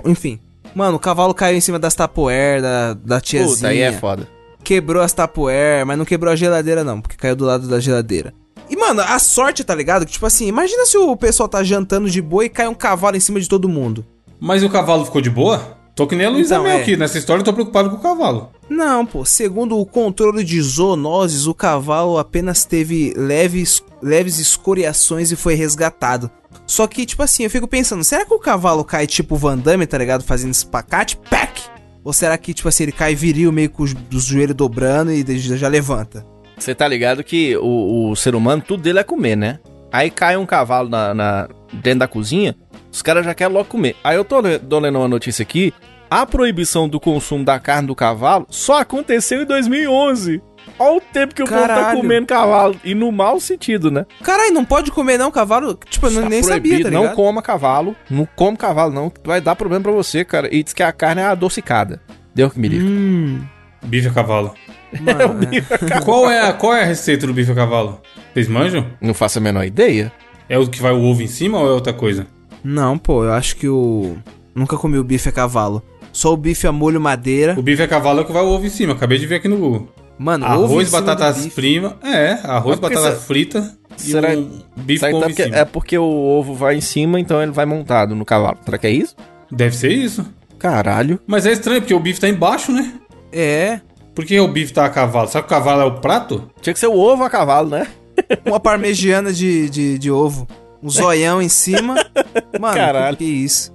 [0.05, 0.41] Enfim.
[0.77, 3.55] Mano, o cavalo caiu em cima das tapoer da, da tiazinha.
[3.55, 4.29] Puta, aí é foda.
[4.63, 8.35] Quebrou as tapoer, mas não quebrou a geladeira não, porque caiu do lado da geladeira.
[8.69, 10.05] E, mano, a sorte, tá ligado?
[10.05, 13.17] Que, tipo assim, imagina se o pessoal tá jantando de boa e cai um cavalo
[13.17, 14.05] em cima de todo mundo.
[14.39, 15.79] Mas o cavalo ficou de boa?
[15.95, 16.83] Tô que nem a Luísa Então, Mel é.
[16.83, 16.95] aqui.
[16.95, 18.51] Nessa história eu tô preocupado com o cavalo.
[18.69, 19.25] Não, pô.
[19.25, 26.31] Segundo o controle de zoonoses, o cavalo apenas teve leves, leves escoriações e foi resgatado.
[26.67, 29.87] Só que, tipo assim, eu fico pensando, será que o cavalo cai tipo Van Damme,
[29.87, 30.25] tá ligado?
[30.25, 31.63] Fazendo espacate, pack?
[32.03, 35.25] Ou será que, tipo assim, ele cai viril meio com os, os joelhos dobrando e
[35.39, 36.27] já levanta?
[36.59, 39.59] Você tá ligado que o, o ser humano, tudo dele é comer, né?
[39.93, 42.57] Aí cai um cavalo na, na- dentro da cozinha,
[42.91, 43.95] os caras já querem logo comer.
[44.03, 45.73] Aí eu tô, tô lendo uma notícia aqui,
[46.11, 50.41] a proibição do consumo da carne do cavalo só aconteceu em 2011.
[50.79, 51.99] Olha o tempo que o povo tá Caralho.
[52.01, 54.05] comendo cavalo, e no mau sentido, né?
[54.23, 55.79] Caralho, não pode comer não, cavalo?
[55.89, 59.41] Tipo, eu não- Tá nem sabia, tá não coma cavalo, não come cavalo não, vai
[59.41, 60.55] dar problema pra você, cara.
[60.55, 62.01] E diz que a carne é adocicada.
[62.35, 62.87] Deu que me livre.
[62.87, 63.41] Hum,
[63.85, 64.53] Bife a cavalo.
[65.01, 66.01] mano, é.
[66.01, 68.01] qual, é a, qual é a receita do bife a cavalo?
[68.35, 68.87] Vocês manjam?
[69.01, 70.13] Não faço a menor ideia.
[70.49, 72.27] É o que vai o ovo em cima ou é outra coisa?
[72.63, 74.17] Não, pô, eu acho que o...
[74.55, 75.83] Nunca comi o bife a cavalo.
[76.13, 77.55] Só o bife a molho madeira.
[77.59, 78.93] O bife a cavalo é o que vai o ovo em cima.
[78.95, 79.89] Acabei de ver aqui no Google.
[80.19, 81.51] Mano, Arroz, batatas bife.
[81.55, 81.93] primas.
[82.03, 85.57] É, arroz, que batata cê- frita e Será- um bife Será cima.
[85.57, 88.57] é porque o ovo vai em cima, então ele vai montado no cavalo.
[88.65, 89.15] Será que é isso?
[89.51, 90.25] Deve ser isso.
[90.59, 91.21] Caralho.
[91.27, 92.95] Mas é estranho, porque o bife tá embaixo, né?
[93.31, 93.81] É,
[94.15, 95.29] Por que o bife tá a cavalo?
[95.29, 96.51] Será que o cavalo é o prato?
[96.63, 97.87] Tinha que ser o ovo a cavalo, né?
[98.47, 100.49] uma parmegiana de, de, de ovo.
[100.83, 101.95] Um zoião em cima.
[102.59, 103.17] Mano, Caralho.
[103.19, 103.75] que, que isso?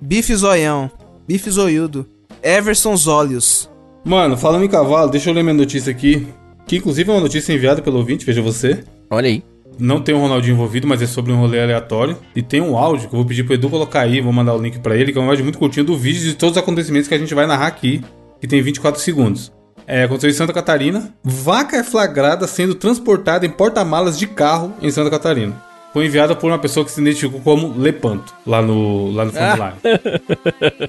[0.00, 0.90] Bife zoião.
[1.28, 2.06] Bife zoiudo.
[2.42, 3.70] Everson Zólios.
[4.06, 6.28] Mano, falando em cavalo, deixa eu ler minha notícia aqui.
[6.64, 8.84] Que inclusive é uma notícia enviada pelo ouvinte, veja você.
[9.10, 9.42] Olha aí.
[9.80, 12.16] Não tem o Ronaldinho envolvido, mas é sobre um rolê aleatório.
[12.34, 14.62] E tem um áudio que eu vou pedir pro Edu colocar aí, vou mandar o
[14.62, 17.08] link pra ele, que é um áudio muito curtinho do vídeo de todos os acontecimentos
[17.08, 18.00] que a gente vai narrar aqui,
[18.40, 19.52] que tem 24 segundos.
[19.88, 21.12] É, aconteceu em Santa Catarina.
[21.24, 25.60] Vaca é flagrada sendo transportada em porta-malas de carro em Santa Catarina.
[25.92, 29.78] Foi enviada por uma pessoa que se identificou como Lepanto, lá no, lá no formulário.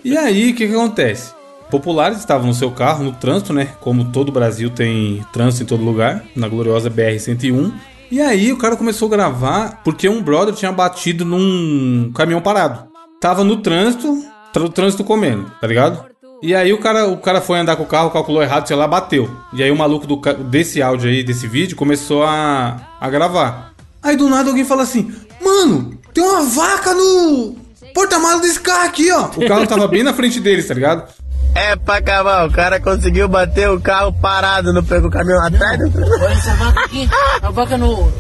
[0.03, 1.36] E aí, o que, que acontece?
[1.69, 3.69] Populares estavam no seu carro, no trânsito, né?
[3.81, 7.71] Como todo o Brasil tem trânsito em todo lugar, na gloriosa BR-101.
[8.09, 12.87] E aí o cara começou a gravar porque um brother tinha batido num caminhão parado.
[13.19, 16.05] Tava no trânsito, tra- o trânsito comendo, tá ligado?
[16.41, 18.87] E aí o cara, o cara foi andar com o carro, calculou errado, sei lá,
[18.87, 19.29] bateu.
[19.53, 23.73] E aí o maluco do, desse áudio aí, desse vídeo, começou a, a gravar.
[24.01, 25.11] Aí do nada alguém fala assim,
[25.43, 27.55] mano, tem uma vaca no
[27.93, 29.29] porta-malas desse carro aqui, ó.
[29.35, 31.11] O carro tava bem na frente deles, tá ligado?
[31.57, 35.81] É pra acabar, o cara conseguiu bater o carro parado, não pegou o caminhão atrás.
[35.81, 37.09] Olha essa vaca aqui.
[37.41, 38.13] A vaca no.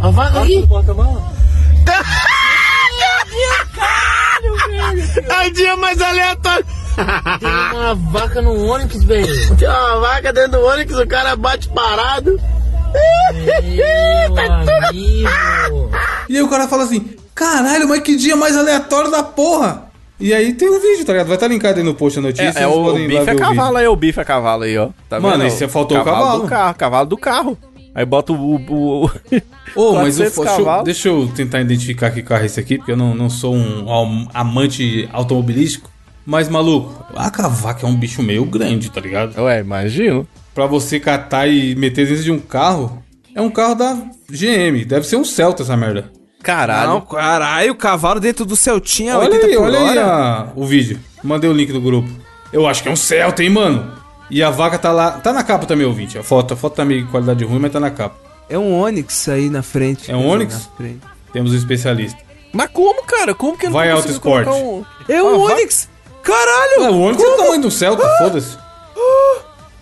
[0.00, 0.68] A vaca aqui.
[5.28, 6.64] É o dia mais aleatório.
[7.40, 9.56] Tem uma vaca no Onix, velho.
[9.56, 12.40] Tem uma vaca dentro do ônibus, o cara bate parado.
[13.32, 14.36] Meu
[14.84, 15.90] amigo.
[16.28, 19.85] E aí o cara fala assim, caralho, mas que dia mais aleatório da porra.
[20.18, 21.26] E aí tem um vídeo, tá ligado?
[21.26, 22.58] Vai estar linkado aí no post da notícia.
[22.58, 24.88] É, é o, lá bife é o cavalo aí, o bife é cavalo aí, ó.
[25.08, 25.42] Tá Mano, vendo?
[25.44, 26.42] aí você faltou o cavalo.
[26.42, 27.58] do carro, cavalo do carro.
[27.94, 28.36] Aí bota o...
[28.56, 29.10] o, o-
[29.74, 32.92] Ô, mas eu, 400 deixa, deixa eu tentar identificar que carro é esse aqui, porque
[32.92, 35.90] eu não, não sou um am- amante automobilístico.
[36.24, 39.38] Mas, maluco, a cavaca é um bicho meio grande, tá ligado?
[39.42, 40.26] Ué, imagino.
[40.54, 43.02] Pra você catar e meter dentro de um carro,
[43.34, 43.94] é um carro da
[44.30, 44.84] GM.
[44.86, 46.10] Deve ser um Celta essa merda.
[46.42, 46.90] Caralho.
[46.90, 50.06] Não, caralho, o cavalo dentro do Celtinha, olha 80 aí, por olha aí hora.
[50.06, 50.98] a- o vídeo.
[51.22, 52.08] Mandei o link do grupo.
[52.52, 53.92] Eu acho que é um Celta, hein, mano?
[54.30, 55.12] E a vaca tá lá.
[55.12, 56.18] Tá na capa também, ouvinte.
[56.18, 58.16] A foto, a foto tá meio de qualidade ruim, mas tá na capa.
[58.48, 60.10] É um Onix aí na frente.
[60.10, 60.68] É um Onix?
[60.76, 61.00] frente.
[61.32, 62.18] Temos um especialista.
[62.52, 63.34] Mas como, cara?
[63.34, 64.44] Como que eu não Vai Sport.
[64.46, 64.84] colocar um...
[65.08, 65.88] É um Uma Onix!
[66.22, 66.84] Caralho!
[66.84, 68.56] É, o ônibus é o tamanho do Celta, foda-se.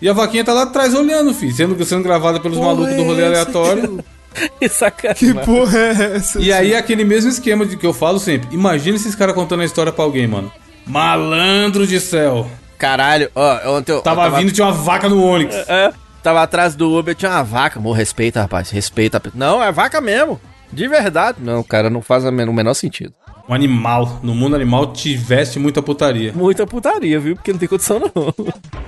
[0.01, 1.55] E a vaquinha tá lá atrás olhando, filho.
[1.55, 4.03] Sendo, sendo gravada pelos malucos do rolê é aleatório.
[4.59, 5.33] Que sacanagem.
[5.45, 6.39] porra é essa?
[6.39, 8.53] E aí, aquele mesmo esquema de que eu falo sempre.
[8.53, 10.51] Imagina esses caras contando a história pra alguém, mano.
[10.85, 12.49] Malandro de céu.
[12.77, 14.01] Caralho, ó, ontem eu...
[14.01, 15.55] Tava, eu vindo, tinha uma vaca no Onix.
[15.67, 17.79] É, tava atrás do Uber, tinha uma vaca.
[17.79, 19.21] Amor, respeita, rapaz, respeita.
[19.33, 20.39] Não, é vaca mesmo.
[20.71, 21.37] De verdade.
[21.41, 23.13] Não, cara, não faz o menor sentido.
[23.47, 24.19] Um animal.
[24.23, 26.33] No mundo animal tivesse muita putaria.
[26.33, 27.35] Muita putaria, viu?
[27.35, 28.33] Porque não tem condição, não.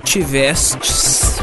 [0.02, 1.38] Tivestes.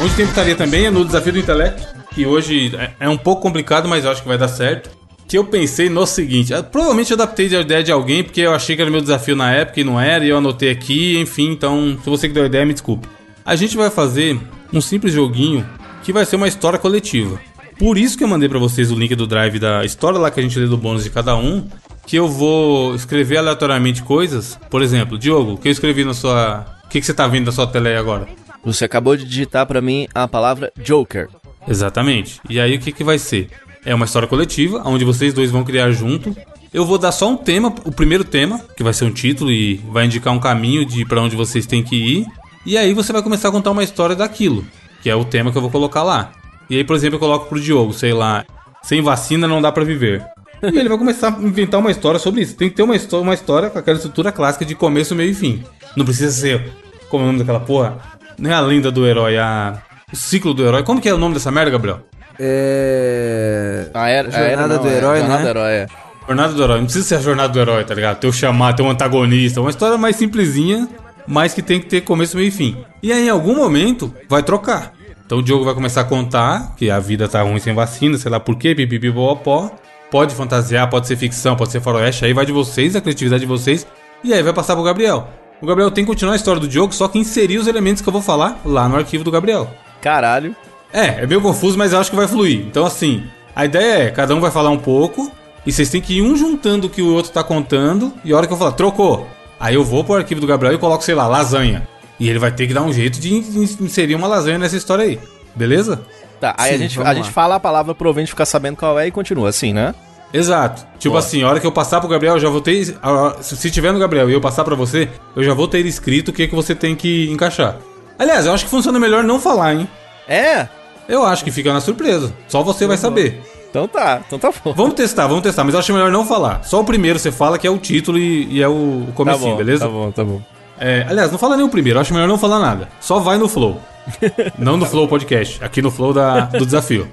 [0.00, 3.42] Onde tem putaria também é no Desafio do Intelecto, que hoje é- é um pouco
[3.42, 4.90] complicado, mas eu acho que vai dar certo.
[5.28, 8.52] Que eu pensei no seguinte, ah, provavelmente eu adaptei a ideia de alguém, porque eu
[8.52, 11.50] achei que era meu desafio na época e não era, e eu anotei aqui, enfim,
[11.52, 13.06] então, se você que deu a ideia, me desculpe.
[13.44, 14.40] A gente vai fazer
[14.72, 15.64] um simples joguinho
[16.02, 17.38] que vai ser uma história coletiva.
[17.78, 20.40] Por isso que eu mandei pra vocês o link do drive da história lá que
[20.40, 21.66] a gente lê do bônus de cada um,
[22.06, 24.58] que eu vou escrever aleatoriamente coisas.
[24.68, 26.66] Por exemplo, Diogo, o que eu escrevi na sua...
[26.84, 28.26] O que, que você tá vendo na sua tela aí agora?
[28.64, 31.28] Você acabou de digitar pra mim a palavra Joker.
[31.66, 32.40] Exatamente.
[32.48, 33.48] E aí o que, que vai ser?
[33.84, 36.36] É uma história coletiva, onde vocês dois vão criar junto.
[36.72, 39.76] Eu vou dar só um tema, o primeiro tema, que vai ser um título e
[39.90, 42.26] vai indicar um caminho de para onde vocês têm que ir.
[42.66, 44.64] E aí você vai começar a contar uma história daquilo,
[45.02, 46.30] que é o tema que eu vou colocar lá.
[46.68, 48.44] E aí, por exemplo, eu coloco pro Diogo, sei lá,
[48.82, 50.24] sem vacina não dá pra viver.
[50.62, 52.54] E ele vai começar a inventar uma história sobre isso.
[52.54, 55.34] Tem que ter uma, histó- uma história com aquela estrutura clássica de começo, meio e
[55.34, 55.64] fim.
[55.96, 56.70] Não precisa ser.
[57.08, 57.98] Como é o nome daquela porra?
[58.40, 59.82] Não é a lenda do herói, a.
[60.10, 60.82] O ciclo do herói.
[60.82, 62.00] Como que é o nome dessa merda, Gabriel?
[62.38, 63.86] É.
[63.92, 65.44] A era, Jornada do herói, Jornada né?
[65.44, 65.86] do herói, é.
[66.26, 66.78] Jornada do herói.
[66.78, 68.18] Não precisa ser a jornada do herói, tá ligado?
[68.18, 69.60] Ter o chamado, ter um antagonista.
[69.60, 70.88] Uma história mais simplesinha,
[71.26, 72.76] mas que tem que ter começo, meio e fim.
[73.02, 74.94] E aí, em algum momento, vai trocar.
[75.26, 78.30] Então o Diogo vai começar a contar que a vida tá ruim sem vacina, sei
[78.30, 79.70] lá por quê, pipipipopó.
[80.10, 82.24] Pode fantasiar, pode ser ficção, pode ser faroeste.
[82.24, 83.86] Aí vai de vocês, a criatividade de vocês.
[84.24, 85.28] E aí vai passar pro Gabriel.
[85.60, 88.08] O Gabriel tem que continuar a história do Diogo, só que inserir os elementos que
[88.08, 89.68] eu vou falar lá no arquivo do Gabriel.
[90.00, 90.56] Caralho.
[90.92, 92.60] É, é meio confuso, mas eu acho que vai fluir.
[92.66, 95.30] Então, assim, a ideia é, cada um vai falar um pouco,
[95.66, 98.36] e vocês têm que ir um juntando o que o outro tá contando, e a
[98.36, 99.26] hora que eu falar, trocou.
[99.58, 101.86] Aí eu vou pro arquivo do Gabriel e coloco, sei lá, lasanha.
[102.18, 105.04] E ele vai ter que dar um jeito de in- inserir uma lasanha nessa história
[105.04, 105.20] aí.
[105.54, 106.02] Beleza?
[106.40, 108.98] Tá, aí Sim, a, gente, a gente fala a palavra pro ouvinte ficar sabendo qual
[108.98, 109.94] é e continua assim, né?
[110.32, 110.86] Exato.
[110.98, 111.18] Tipo Boa.
[111.18, 112.96] assim, a hora que eu passar pro Gabriel, eu já vou ter.
[113.40, 116.32] Se tiver no Gabriel e eu passar pra você, eu já vou ter escrito o
[116.32, 117.76] que, que você tem que encaixar.
[118.18, 119.88] Aliás, eu acho que funciona melhor não falar, hein?
[120.28, 120.68] É?
[121.08, 122.32] Eu acho que fica na surpresa.
[122.46, 123.40] Só você vai saber.
[123.70, 124.72] Então tá, então tá bom.
[124.72, 126.62] Vamos testar, vamos testar, mas eu acho melhor não falar.
[126.64, 129.56] Só o primeiro você fala, que é o título e, e é o, o Tá
[129.56, 129.86] beleza?
[129.86, 130.42] tá bom, tá bom.
[130.78, 132.88] É, aliás, não fala nem o primeiro, eu acho melhor não falar nada.
[133.00, 133.80] Só vai no Flow.
[134.58, 137.08] não no Flow Podcast, aqui no Flow da, do desafio.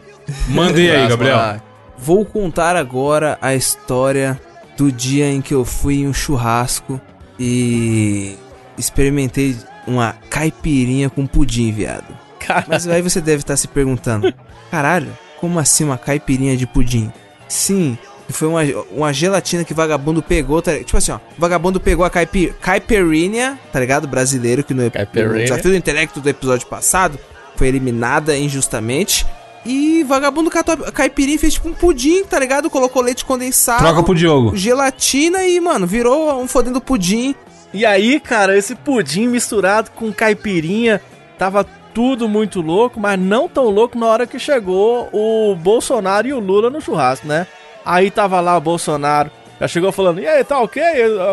[0.48, 1.60] Mandei aí, Gabriel.
[1.98, 4.40] Vou contar agora a história
[4.78, 7.02] do dia em que eu fui em um churrasco
[7.40, 8.36] e
[8.78, 9.56] experimentei
[9.88, 12.16] uma caipirinha com pudim, viado.
[12.68, 14.34] Mas aí você deve estar se perguntando:
[14.70, 17.12] caralho, como assim uma caipirinha de pudim?
[17.48, 17.98] Sim,
[18.30, 22.54] foi uma, uma gelatina que vagabundo pegou, tá, tipo assim, ó, vagabundo pegou a caipi,
[22.62, 24.08] caipirinha, tá ligado?
[24.08, 25.34] Brasileiro, que no, Caipirinha.
[25.34, 27.18] no desafio do intelecto do episódio passado
[27.56, 29.26] foi eliminada injustamente.
[29.68, 32.70] E vagabundo catou caipirinha e fez tipo um pudim, tá ligado?
[32.70, 34.56] Colocou leite condensado, Troca pro Diogo.
[34.56, 37.36] gelatina e, mano, virou um fodendo pudim.
[37.74, 41.02] E aí, cara, esse pudim misturado com caipirinha,
[41.38, 46.34] tava tudo muito louco, mas não tão louco na hora que chegou o Bolsonaro e
[46.34, 47.46] o Lula no churrasco, né?
[47.86, 50.82] Aí tava lá o Bolsonaro, já chegou falando, e aí, tá ok?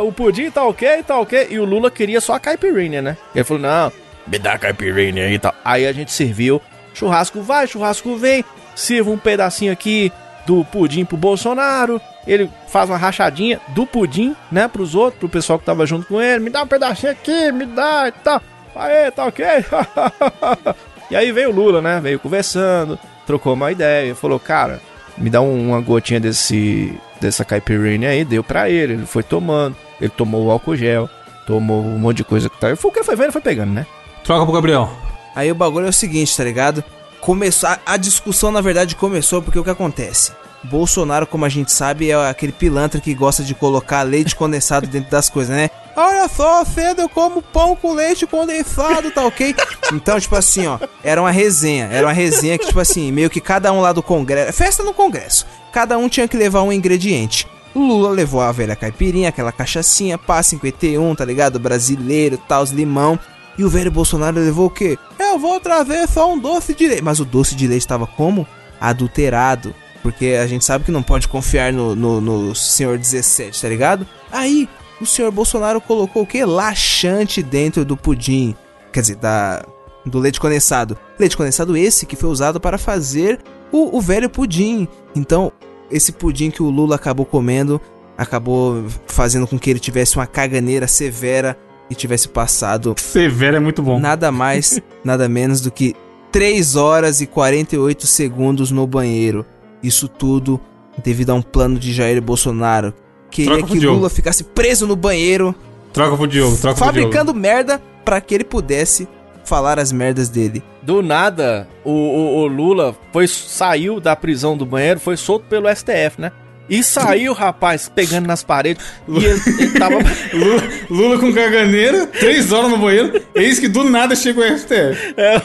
[0.03, 1.49] O pudim tá ok, tá ok?
[1.51, 3.17] E o Lula queria só a caipirinha, né?
[3.35, 3.93] Ele falou, não,
[4.27, 5.55] me dá a caipirinha aí e tal.
[5.65, 6.61] Aí a gente serviu,
[6.95, 8.43] churrasco vai, churrasco vem,
[8.75, 10.11] sirva um pedacinho aqui
[10.47, 15.59] do pudim pro Bolsonaro, ele faz uma rachadinha do pudim, né, pros outros, pro pessoal
[15.59, 18.41] que tava junto com ele, me dá um pedacinho aqui, me dá e tal.
[18.77, 19.45] Aê, tá ok?
[21.11, 24.81] e aí veio o Lula, né, veio conversando, trocou uma ideia, falou, cara,
[25.17, 29.75] me dá um- uma gotinha desse dessa caipirinha aí, deu pra ele, ele foi tomando,
[29.99, 31.09] ele tomou o álcool gel,
[31.47, 33.87] tomou um monte de coisa que tá, foi o que foi vendo, foi pegando, né?
[34.25, 34.91] Troca pro Gabriel.
[35.35, 36.85] Aí o bagulho é o seguinte, tá ligado?
[37.21, 40.33] Começou, a, a discussão na verdade começou porque o que acontece?
[40.65, 45.11] Bolsonaro, como a gente sabe, é aquele pilantra que gosta de colocar leite condensado dentro
[45.11, 45.71] das coisas, né?
[45.97, 49.55] Olha só, cedo eu como pão com leite condensado, tá ok?
[49.93, 51.89] Então, tipo assim, ó, era uma resenha.
[51.93, 54.53] Era uma resenha que, tipo assim, meio que cada um lá do Congresso.
[54.53, 55.47] Festa no Congresso.
[55.73, 57.47] Cada um tinha que levar um ingrediente.
[57.75, 61.61] Lula levou a velha caipirinha, aquela cachaçinha, pá 51, tá ligado?
[61.61, 63.19] Brasileiro, tal, limão.
[63.57, 64.99] E o velho Bolsonaro levou o quê?
[65.35, 67.03] Eu vou trazer só um doce de leite.
[67.03, 68.47] Mas o doce de leite tava como?
[68.81, 69.75] Adulterado.
[70.01, 74.07] Porque a gente sabe que não pode confiar no, no, no senhor 17, tá ligado?
[74.31, 74.69] Aí,
[75.01, 76.45] o senhor Bolsonaro colocou o quê?
[76.45, 78.55] Laxante dentro do pudim.
[78.93, 79.65] Quer dizer, da,
[80.07, 80.97] do leite condensado.
[81.19, 83.41] Leite condensado esse que foi usado para fazer
[83.73, 84.87] o, o velho pudim.
[85.17, 85.51] Então,
[85.91, 87.81] esse pudim que o Lula acabou comendo
[88.17, 91.59] acabou fazendo com que ele tivesse uma caganeira severa
[91.91, 93.99] e tivesse passado Severo é muito bom.
[93.99, 95.95] nada mais, nada menos do que
[96.33, 99.45] 3 horas e 48 segundos no banheiro.
[99.83, 100.61] Isso tudo
[101.03, 102.93] devido a um plano de Jair Bolsonaro.
[103.31, 103.97] Queria Troca pro que Diogo.
[103.99, 105.55] Lula ficasse preso no banheiro,
[105.93, 107.09] Troca pro Diogo, troca pro Diogo.
[107.13, 109.07] fabricando merda para que ele pudesse
[109.45, 110.63] falar as merdas dele.
[110.83, 115.69] Do nada, o, o- o Lula foi, saiu da prisão do banheiro, foi solto pelo
[115.69, 116.33] STF, né?
[116.69, 118.85] E saiu, rapaz, pegando nas paredes.
[119.07, 119.97] E ele, ele tava.
[120.33, 125.15] Lula, Lula com caganeira, três horas no banheiro, eis que do nada chega o STF.
[125.17, 125.37] É,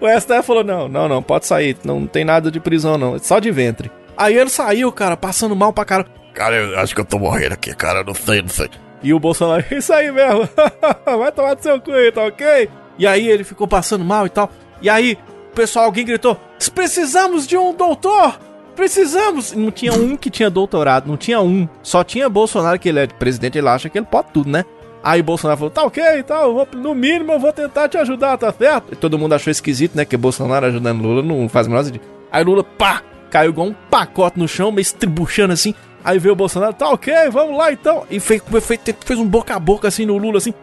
[0.00, 3.38] o STF falou: não, não, não, pode sair, não tem nada de prisão, não, só
[3.38, 3.90] de ventre.
[4.16, 6.10] Aí ele saiu, cara, passando mal pra caramba.
[6.32, 8.00] Cara, eu acho que eu tô morrendo aqui, cara.
[8.00, 8.68] Eu não sei, não sei.
[9.02, 10.48] E o Bolsonaro, isso aí mesmo,
[11.04, 12.68] vai tomar do seu cu aí, tá ok?
[12.98, 14.50] E aí ele ficou passando mal e tal.
[14.80, 15.18] E aí,
[15.52, 16.40] o pessoal, alguém gritou:
[16.74, 18.38] precisamos de um doutor!
[18.74, 19.52] Precisamos!
[19.52, 21.68] Não tinha um que tinha doutorado, não tinha um.
[21.82, 24.64] Só tinha Bolsonaro, que ele é presidente, ele acha que ele pode tudo, né?
[25.02, 28.50] Aí Bolsonaro falou, tá ok, eu vou, no mínimo eu vou tentar te ajudar, tá
[28.50, 28.94] certo?
[28.94, 32.02] E todo mundo achou esquisito, né, que Bolsonaro ajudando Lula não faz menor sentido.
[32.32, 35.74] Aí Lula, pá, caiu igual um pacote no chão, meio estribuchando assim.
[36.02, 38.04] Aí veio o Bolsonaro, tá ok, vamos lá então.
[38.10, 40.54] E fez, fez, fez um boca a boca assim no Lula, assim.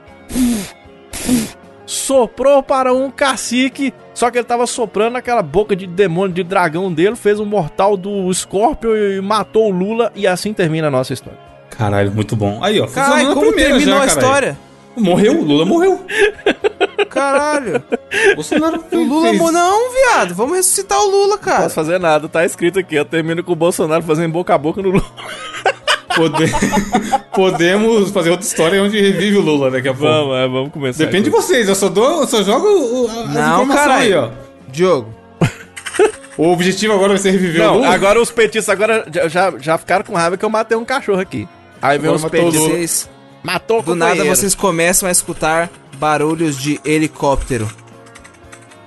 [1.91, 6.91] Soprou para um cacique, só que ele tava soprando aquela boca de demônio de dragão
[6.93, 11.11] dele, fez um mortal do Scorpion e matou o Lula, e assim termina a nossa
[11.11, 11.37] história.
[11.69, 12.63] Caralho, muito bom.
[12.63, 12.87] Aí, ó.
[12.87, 14.21] Caralho, como primeira terminou já, a caralho.
[14.23, 14.57] história?
[14.95, 15.99] Morreu, o Lula morreu.
[17.09, 17.83] Caralho.
[18.35, 20.33] Bolsonaro O Lula fez- não, viado.
[20.33, 21.63] Vamos ressuscitar o Lula, Não cara.
[21.63, 22.95] posso fazer nada, tá escrito aqui.
[22.95, 25.05] Eu termino com o Bolsonaro fazendo boca a boca no Lula.
[26.15, 26.51] Pode-
[27.33, 30.07] Podemos fazer outra história onde revive o Lula daqui a pouco.
[30.13, 31.05] Vamos, é, vamos começar.
[31.05, 34.01] Depende de vocês, eu só dou, eu só jogo o- a- Não, caralho.
[34.01, 34.29] aí, ó.
[34.69, 35.13] Diogo.
[36.37, 37.89] O objetivo agora vai ser reviver o Não, Lula.
[37.89, 41.47] agora os petistas agora já, já, ficaram com raiva que eu matei um cachorro aqui.
[41.81, 43.09] Aí vem os matou o petistas.
[43.43, 47.67] Matou o do nada, vocês começam a escutar barulhos de helicóptero.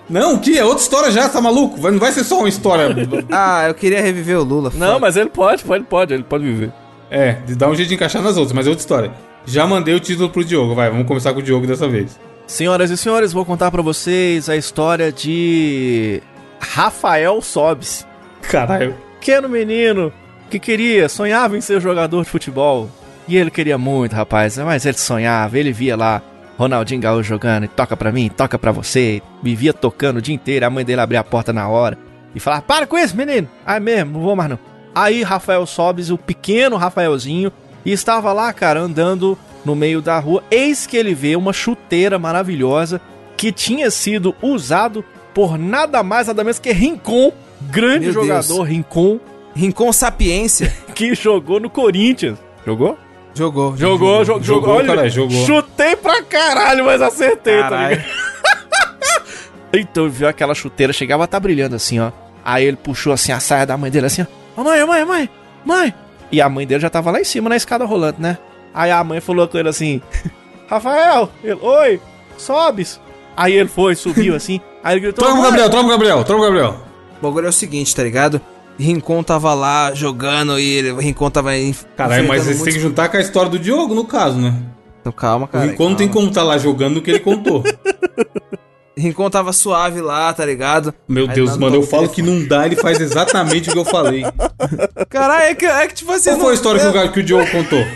[0.09, 0.59] Não, o que?
[0.59, 1.81] É outra história já, tá maluco?
[1.81, 2.95] Vai- Não vai ser só uma história.
[3.31, 4.71] Ah, eu queria reviver o Lula.
[4.75, 6.73] Não, mas ele pode, ele pode, ele pode viver.
[7.15, 9.13] É, de dar um jeito de encaixar nas outras, mas é outra história.
[9.47, 12.19] Já mandei o título pro Diogo, vai, vamos começar com o Diogo dessa vez.
[12.47, 16.21] Senhoras e senhores, vou contar pra vocês a história de
[16.61, 18.05] Rafael Sobis.
[18.43, 18.97] Caralho.
[19.21, 20.13] Pequeno menino
[20.51, 22.91] que queria, sonhava em ser jogador de futebol.
[23.29, 26.21] E ele queria muito, rapaz, mas ele sonhava, ele via lá
[26.59, 30.67] Ronaldinho Gaúcho jogando, e toca pra mim, toca pra você, vivia tocando o dia inteiro,
[30.67, 31.97] a mãe dele abria a porta na hora
[32.35, 34.74] e falava, para com isso, menino, aí mesmo, não vou mais não.
[34.95, 37.51] Aí Rafael Sobis, o pequeno Rafaelzinho,
[37.85, 43.01] estava lá, cara, andando no meio da rua, eis que ele vê uma chuteira maravilhosa
[43.37, 48.27] que tinha sido usado por nada mais, nada menos que Rincon, grande Meu Deus.
[48.27, 49.19] jogador, Rincon,
[49.55, 50.73] Rincon Sapiência.
[50.95, 52.39] que jogou no Corinthians.
[52.65, 52.97] Jogou?
[53.35, 53.77] Jogou.
[53.77, 55.45] Jogou, jogou, Jogou, Olha, caralho, jogou.
[55.45, 57.97] Chutei pra caralho, mas acertei, tá Caralho.
[57.97, 58.35] ligado?
[59.77, 62.13] Então viu aquela chuteira, chegava a tá brilhando assim, ó.
[62.45, 65.31] Aí ele puxou assim a saia da mãe dele assim, ó, "Ô, mãe, mãe, mãe,
[65.65, 65.95] mãe.
[66.33, 68.39] E a mãe dele já tava lá em cima na escada rolando, né?
[68.73, 70.01] Aí a mãe falou com ele assim,
[70.69, 72.01] Rafael, ele, oi,
[72.37, 73.01] sobes.
[73.37, 76.43] Aí ele foi, subiu assim, aí ele gritou, o "Mãe!" Gabriel, tromba o Gabriel, tromba
[76.43, 76.77] o Gabriel.
[77.21, 78.41] O bagulho é o seguinte, tá ligado?
[78.79, 81.73] Rincon tava lá jogando e ele, o Rincon tava em.
[81.97, 84.53] Caralho, mas você tem que juntar com a história do Diogo, no caso, né?
[85.01, 85.67] Então, calma, O cara.
[85.67, 86.21] Rincon não tem calma.
[86.23, 87.63] como tá lá jogando o que ele contou.
[88.97, 90.95] Rincon tava suave lá, tá ligado?
[91.09, 93.79] Meu Aí Deus, nada mano, eu falo que não dá, ele faz exatamente o que
[93.79, 94.23] eu falei.
[95.11, 96.31] Caralho, é que, é que tipo assim.
[96.31, 97.85] Qual não- foi a história que o, Ga- que o Diogo contou?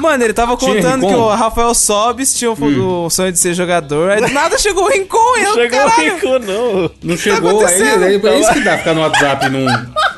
[0.00, 1.08] Mano, ele tava Tinha contando Rincon?
[1.08, 4.10] que o Rafael Sobis tinha o, o sonho de ser jogador.
[4.10, 6.12] Aí do nada chegou o Rincon e eu, Chegou caralho.
[6.12, 6.90] o Rico, não.
[7.02, 8.04] Não chegou, aí, acontecendo?
[8.04, 9.66] aí, é isso que dá ficar no WhatsApp num...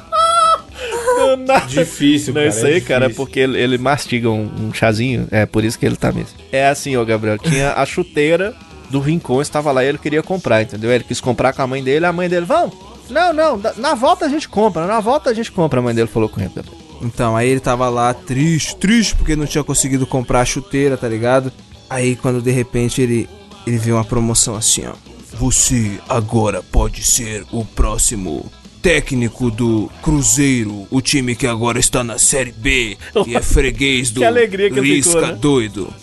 [1.46, 2.48] Não, Difícil, Não, cara.
[2.54, 5.86] isso aí, cara, é porque ele, ele mastiga um, um chazinho, é por isso que
[5.86, 6.32] ele tá mesmo.
[6.50, 8.54] É assim, ô Gabriel, tinha a chuteira
[8.92, 10.92] do Rincon, estava lá e ele queria comprar, entendeu?
[10.92, 12.74] Ele quis comprar com a mãe dele, a mãe dele, vamos,
[13.10, 16.08] não, não, na volta a gente compra, na volta a gente compra, a mãe dele
[16.08, 16.52] falou com ele.
[17.00, 21.08] Então, aí ele tava lá triste, triste, porque não tinha conseguido comprar a chuteira, tá
[21.08, 21.52] ligado?
[21.90, 23.28] Aí quando de repente ele,
[23.66, 24.92] ele viu uma promoção assim, ó.
[25.34, 28.50] Você agora pode ser o próximo
[28.80, 34.20] técnico do Cruzeiro, o time que agora está na Série B e é freguês do
[34.20, 35.38] Que alegria que Lisca ficou, né?
[35.40, 35.94] doido.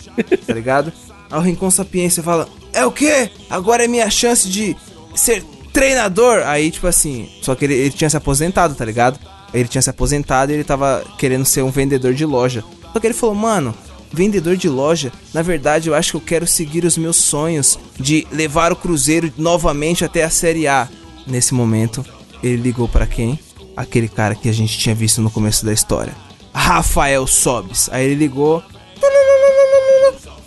[0.46, 0.92] Tá ligado?
[1.30, 3.30] Aí o Rincon Sapiência fala: É o quê?
[3.48, 4.76] Agora é minha chance de
[5.14, 6.42] ser treinador.
[6.44, 9.18] Aí, tipo assim, só que ele, ele tinha se aposentado, tá ligado?
[9.52, 12.64] Ele tinha se aposentado e ele tava querendo ser um vendedor de loja.
[12.92, 13.74] Só que ele falou, mano,
[14.12, 18.26] vendedor de loja, na verdade eu acho que eu quero seguir os meus sonhos de
[18.32, 20.88] levar o Cruzeiro novamente até a Série A.
[21.26, 22.04] Nesse momento,
[22.42, 23.38] ele ligou pra quem?
[23.76, 26.14] Aquele cara que a gente tinha visto no começo da história.
[26.52, 27.88] Rafael Sobes.
[27.92, 28.62] Aí ele ligou.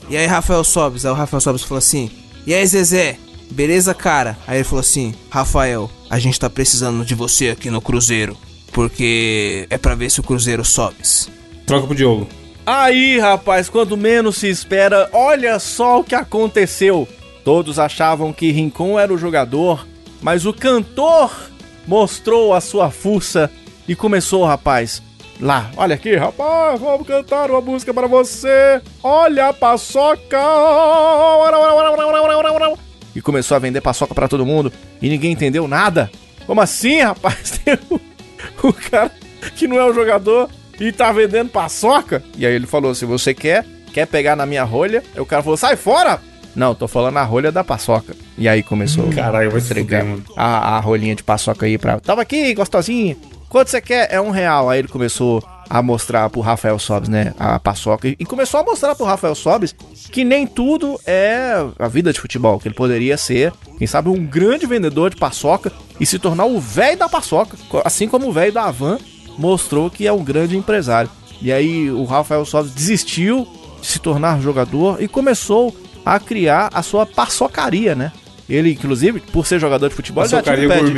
[0.10, 1.06] E aí, Rafael Sobes?
[1.06, 2.12] Aí o Rafael Sobes falou assim:
[2.46, 3.18] E aí, Zezé?
[3.52, 4.38] Beleza, cara?
[4.48, 8.38] Aí ele falou assim: Rafael, a gente tá precisando de você aqui no Cruzeiro.
[8.72, 11.30] Porque é pra ver se o Cruzeiro sobes.
[11.66, 12.28] Troca pro Diogo.
[12.66, 17.08] Aí, rapaz, quando menos se espera, olha só o que aconteceu.
[17.44, 19.86] Todos achavam que Rincon era o jogador,
[20.22, 21.30] mas o cantor
[21.86, 23.52] mostrou a sua fuça
[23.88, 25.04] e começou, rapaz.
[25.40, 28.82] Lá, olha aqui, rapaz, vamos cantar uma música para você.
[29.02, 30.40] Olha a paçoca.
[33.16, 36.10] E começou a vender paçoca para todo mundo e ninguém entendeu nada.
[36.46, 37.60] Como assim, rapaz?
[37.64, 38.00] Tem o,
[38.68, 39.12] o cara
[39.56, 42.24] que não é o jogador e tá vendendo paçoca?
[42.38, 45.04] E aí ele falou: se você quer, quer pegar na minha rolha?
[45.14, 46.20] Aí o cara falou: sai fora!
[46.56, 48.16] Não, tô falando a rolha da paçoca.
[48.38, 50.06] E aí começou Caralho, vai se entregar
[50.38, 52.00] a, a rolinha de paçoca aí pra.
[52.00, 53.18] Tava aqui, gostosinha.
[53.54, 54.12] Quanto você quer?
[54.12, 54.68] É um real.
[54.68, 57.36] Aí ele começou a mostrar pro Rafael Sobes, né?
[57.38, 58.08] A paçoca.
[58.08, 59.76] E começou a mostrar pro Rafael Sobes
[60.12, 62.60] que nem tudo é a vida de futebol.
[62.60, 66.60] Que ele poderia ser, quem sabe, um grande vendedor de paçoca e se tornar o
[66.60, 67.56] velho da paçoca.
[67.86, 68.98] Assim como o velho da Havan
[69.38, 71.12] mostrou que é um grande empresário.
[71.40, 73.48] E aí o Rafael Sobes desistiu
[73.80, 78.12] de se tornar jogador e começou a criar a sua paçocaria, né?
[78.50, 80.94] Ele, inclusive, por ser jogador de futebol, já tinha um pé de-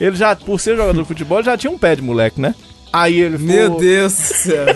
[0.00, 2.54] ele já, por ser jogador de futebol, já tinha um pé de moleque, né?
[2.92, 3.46] Aí ele foi
[3.78, 4.66] Deus do céu.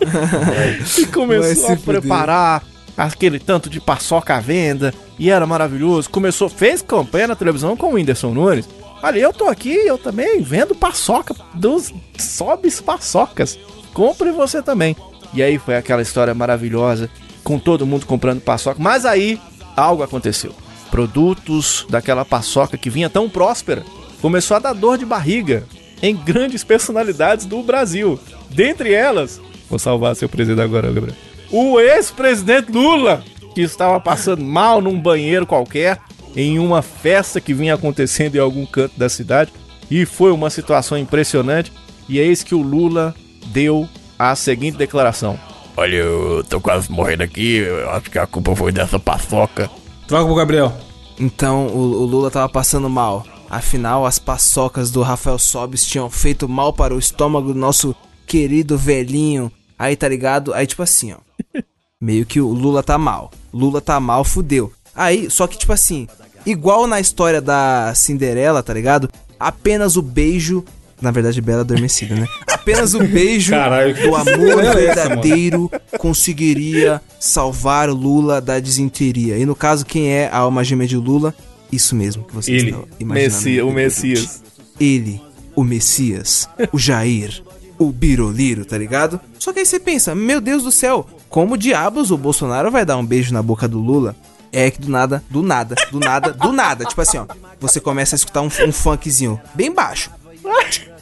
[0.98, 2.62] e começou a preparar
[2.96, 4.92] aquele tanto de paçoca à venda.
[5.18, 6.10] E era maravilhoso.
[6.10, 8.68] Começou, fez campanha na televisão com o Whindersson Nunes.
[9.02, 13.58] Olha, eu tô aqui, eu também vendo paçoca dos sobes paçocas.
[13.92, 14.96] Compre você também.
[15.32, 17.10] E aí foi aquela história maravilhosa,
[17.42, 18.80] com todo mundo comprando paçoca.
[18.80, 19.38] Mas aí
[19.76, 20.52] algo aconteceu.
[20.94, 23.82] Produtos daquela paçoca que vinha tão próspera
[24.22, 25.64] começou a dar dor de barriga
[26.00, 28.16] em grandes personalidades do Brasil.
[28.48, 31.16] Dentre elas, vou salvar seu presidente agora, Gabriel.
[31.50, 33.24] O ex-presidente Lula,
[33.56, 35.98] que estava passando mal num banheiro qualquer,
[36.36, 39.52] em uma festa que vinha acontecendo em algum canto da cidade,
[39.90, 41.72] e foi uma situação impressionante.
[42.08, 43.12] E eis que o Lula
[43.46, 45.36] deu a seguinte declaração:
[45.76, 47.56] Olha, eu tô quase morrendo aqui.
[47.56, 49.68] Eu acho que a culpa foi dessa paçoca.
[50.06, 50.72] Troca pro Gabriel.
[51.18, 53.24] Então o, o Lula tava passando mal.
[53.48, 57.94] Afinal, as paçocas do Rafael Sobis tinham feito mal para o estômago do nosso
[58.26, 59.50] querido velhinho.
[59.78, 60.52] Aí tá ligado?
[60.52, 61.18] Aí tipo assim, ó.
[62.00, 63.30] Meio que o Lula tá mal.
[63.52, 64.72] Lula tá mal, fudeu.
[64.94, 66.06] Aí, só que tipo assim,
[66.46, 69.08] igual na história da Cinderela, tá ligado?
[69.38, 70.64] Apenas o beijo.
[71.04, 72.26] Na verdade, Bela Adormecida, né?
[72.48, 79.36] Apenas o beijo Caralho, do amor é essa, verdadeiro conseguiria salvar Lula da desinteria.
[79.36, 81.34] E no caso, quem é a alma gêmea de Lula?
[81.70, 82.74] Isso mesmo que você Ele.
[82.98, 83.34] imaginando.
[83.34, 84.42] Messi, o Messias.
[84.80, 85.20] Ele,
[85.54, 87.42] o Messias, o Jair,
[87.78, 89.20] o Biroliro, tá ligado?
[89.38, 92.96] Só que aí você pensa, meu Deus do céu, como diabos o Bolsonaro vai dar
[92.96, 94.16] um beijo na boca do Lula?
[94.50, 96.86] É que do nada, do nada, do nada, do nada.
[96.86, 97.26] Tipo assim, ó.
[97.60, 100.10] Você começa a escutar um, um funkzinho bem baixo.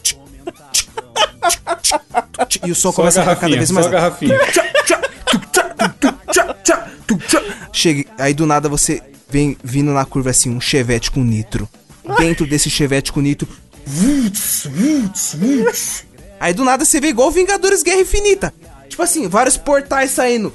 [2.64, 3.86] E o som Só começa a ficar cada vez mais.
[3.86, 4.38] garrafinha.
[7.72, 11.68] Chega, aí do nada você vem vindo na curva assim, um chevette com nitro.
[12.18, 13.48] Dentro desse chevette com nitro.
[16.38, 18.52] Aí do nada você vê igual Vingadores Guerra Infinita.
[18.88, 20.52] Tipo assim, vários portais saindo.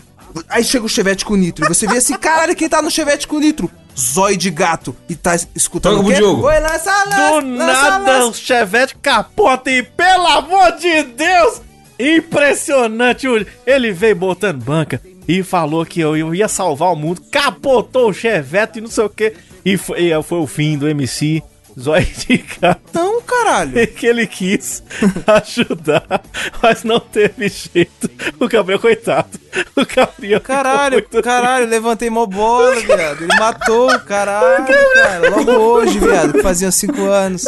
[0.49, 1.65] Aí chega o chevette com nitro.
[1.65, 3.69] E você vê assim, caralho, quem tá no chevette com nitro?
[3.97, 4.95] Zóio de gato.
[5.09, 6.17] E tá escutando Toca o quê?
[6.17, 6.45] Diogo.
[6.45, 8.27] Oi, lança, lança, Do lança, nada lança.
[8.27, 11.61] o Chevette capota e pelo amor de Deus!
[11.99, 13.27] Impressionante!
[13.65, 18.77] Ele veio botando banca e falou que eu, ia salvar o mundo, capotou o Chevette
[18.77, 19.33] e não sei o que.
[19.65, 21.41] E foi, e foi o fim do MC
[21.79, 22.81] Zóio de Gato.
[22.91, 23.85] Não, caralho.
[23.93, 24.81] que ele quis
[25.27, 26.23] ajudar,
[26.61, 28.09] mas não teve jeito.
[28.39, 29.39] O Gabriel, coitado.
[29.75, 30.41] O Gabriel.
[30.41, 33.23] Caralho, muito caralho, levantei mó bola, viado.
[33.23, 35.29] Ele matou, caralho, cara.
[35.29, 37.45] Logo hoje, viado, que faziam cinco anos.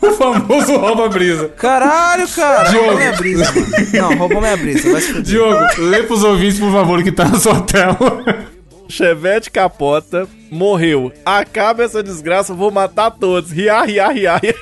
[0.00, 1.48] O famoso rouba-brisa.
[1.50, 2.70] Caralho, cara.
[2.70, 2.86] Diogo.
[2.86, 3.66] Roubou minha brisa, mano.
[3.92, 4.90] Não, roubou minha brisa.
[4.90, 5.22] Vai se fuder.
[5.22, 8.51] Diogo, lê pros ouvintes, por favor, que tá na sua tela.
[8.92, 11.10] Chevette capota, morreu.
[11.24, 13.50] Acaba essa desgraça, vou matar todos.
[13.50, 14.36] Riá, riá, riá.
[14.36, 14.54] riá.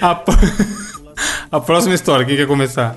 [0.00, 0.22] A,
[1.50, 2.96] a próxima história, quem quer começar?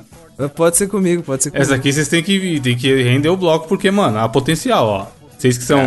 [0.55, 1.63] Pode ser comigo, pode ser comigo.
[1.63, 5.07] Essa aqui vocês têm que, têm que render o bloco, porque, mano, há potencial, ó.
[5.37, 5.79] Vocês que são.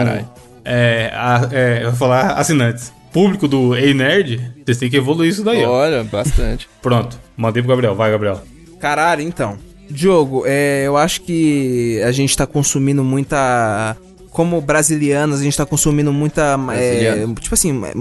[0.65, 2.93] É, a- é, eu vou falar assinantes.
[3.13, 5.71] Público do Ei Nerd, vocês têm que evoluir isso daí, ó.
[5.71, 6.69] Olha, bastante.
[6.83, 7.95] Pronto, mandei pro Gabriel.
[7.95, 8.43] Vai, Gabriel.
[8.79, 9.57] Caralho, então.
[9.91, 13.97] Diogo, é, eu acho que a gente tá consumindo muita.
[14.31, 16.57] Como brasilianos, a gente tá consumindo muita.
[16.75, 17.93] é, tipo assim, é,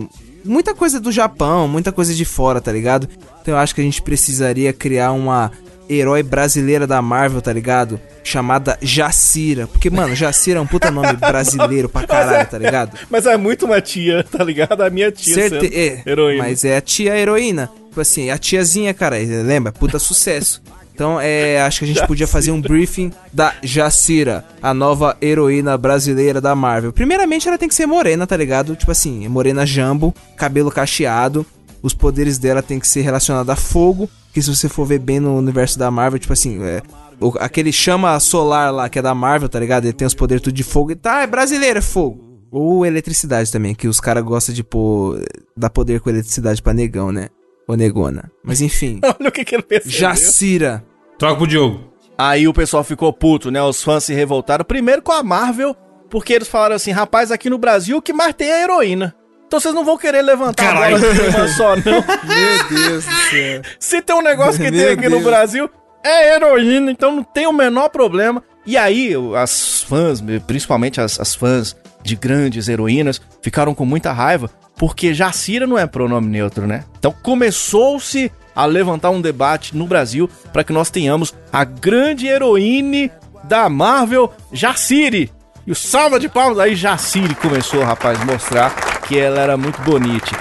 [0.43, 3.07] muita coisa do Japão, muita coisa de fora, tá ligado?
[3.41, 5.51] Então eu acho que a gente precisaria criar uma
[5.89, 7.99] herói brasileira da Marvel, tá ligado?
[8.23, 9.67] Chamada Jacira.
[9.67, 12.97] Porque, mano, Jacira é um puta nome brasileiro pra caralho, tá ligado?
[13.09, 14.81] Mas é muito uma tia, tá ligado?
[14.81, 16.43] A minha tia Certe é, heroína.
[16.43, 17.69] Mas é a tia heroína.
[17.89, 19.71] Tipo assim, a tiazinha, cara, lembra?
[19.71, 20.61] Puta sucesso.
[20.97, 25.77] Então, é, acho que a gente podia fazer um briefing da Jacira, a nova heroína
[25.77, 26.91] brasileira da Marvel.
[26.91, 28.75] Primeiramente, ela tem que ser morena, tá ligado?
[28.75, 31.45] Tipo assim, morena jambo, cabelo cacheado.
[31.83, 34.09] Os poderes dela tem que ser relacionados a fogo.
[34.33, 36.81] Que se você for ver bem no universo da Marvel, tipo assim, é,
[37.21, 39.85] o- aquele chama solar lá, que é da Marvel, tá ligado?
[39.85, 40.93] Ele tem os poderes tudo de fogo.
[40.93, 42.23] E tá, é brasileiro, é fogo.
[42.49, 45.23] Ou eletricidade também, que os caras gostam de pôr.
[45.55, 47.27] dar poder com eletricidade pra negão, né?
[47.67, 48.31] Ou negona.
[48.43, 48.99] Mas enfim.
[49.19, 49.97] Olha o que, que ele percebeu.
[49.99, 50.83] Jacira.
[51.17, 51.93] Troca pro Diogo.
[52.17, 53.61] Aí o pessoal ficou puto, né?
[53.61, 54.63] Os fãs se revoltaram.
[54.65, 55.75] Primeiro com a Marvel,
[56.09, 59.15] porque eles falaram assim: rapaz, aqui no Brasil o que mais tem é a heroína.
[59.45, 60.97] Então vocês não vão querer levantar Caralho.
[60.97, 60.99] a
[61.31, 61.83] bola só, não.
[62.25, 63.61] Meu Deus do céu.
[63.79, 65.23] Se tem um negócio que tem Meu aqui no Deus.
[65.23, 65.69] Brasil,
[66.03, 68.43] é heroína, então não tem o menor problema.
[68.65, 74.11] E aí, o- as fãs, principalmente as, as fãs de grandes heroínas, ficaram com muita
[74.11, 76.83] raiva, porque Jacira não é pronome neutro, né?
[76.99, 83.11] Então começou-se a levantar um debate no Brasil para que nós tenhamos a grande heroíne
[83.43, 85.31] da Marvel, Jacire.
[85.65, 90.31] E o salva de palmas aí, Jacire começou, rapaz, mostrar que ela era muito bonita.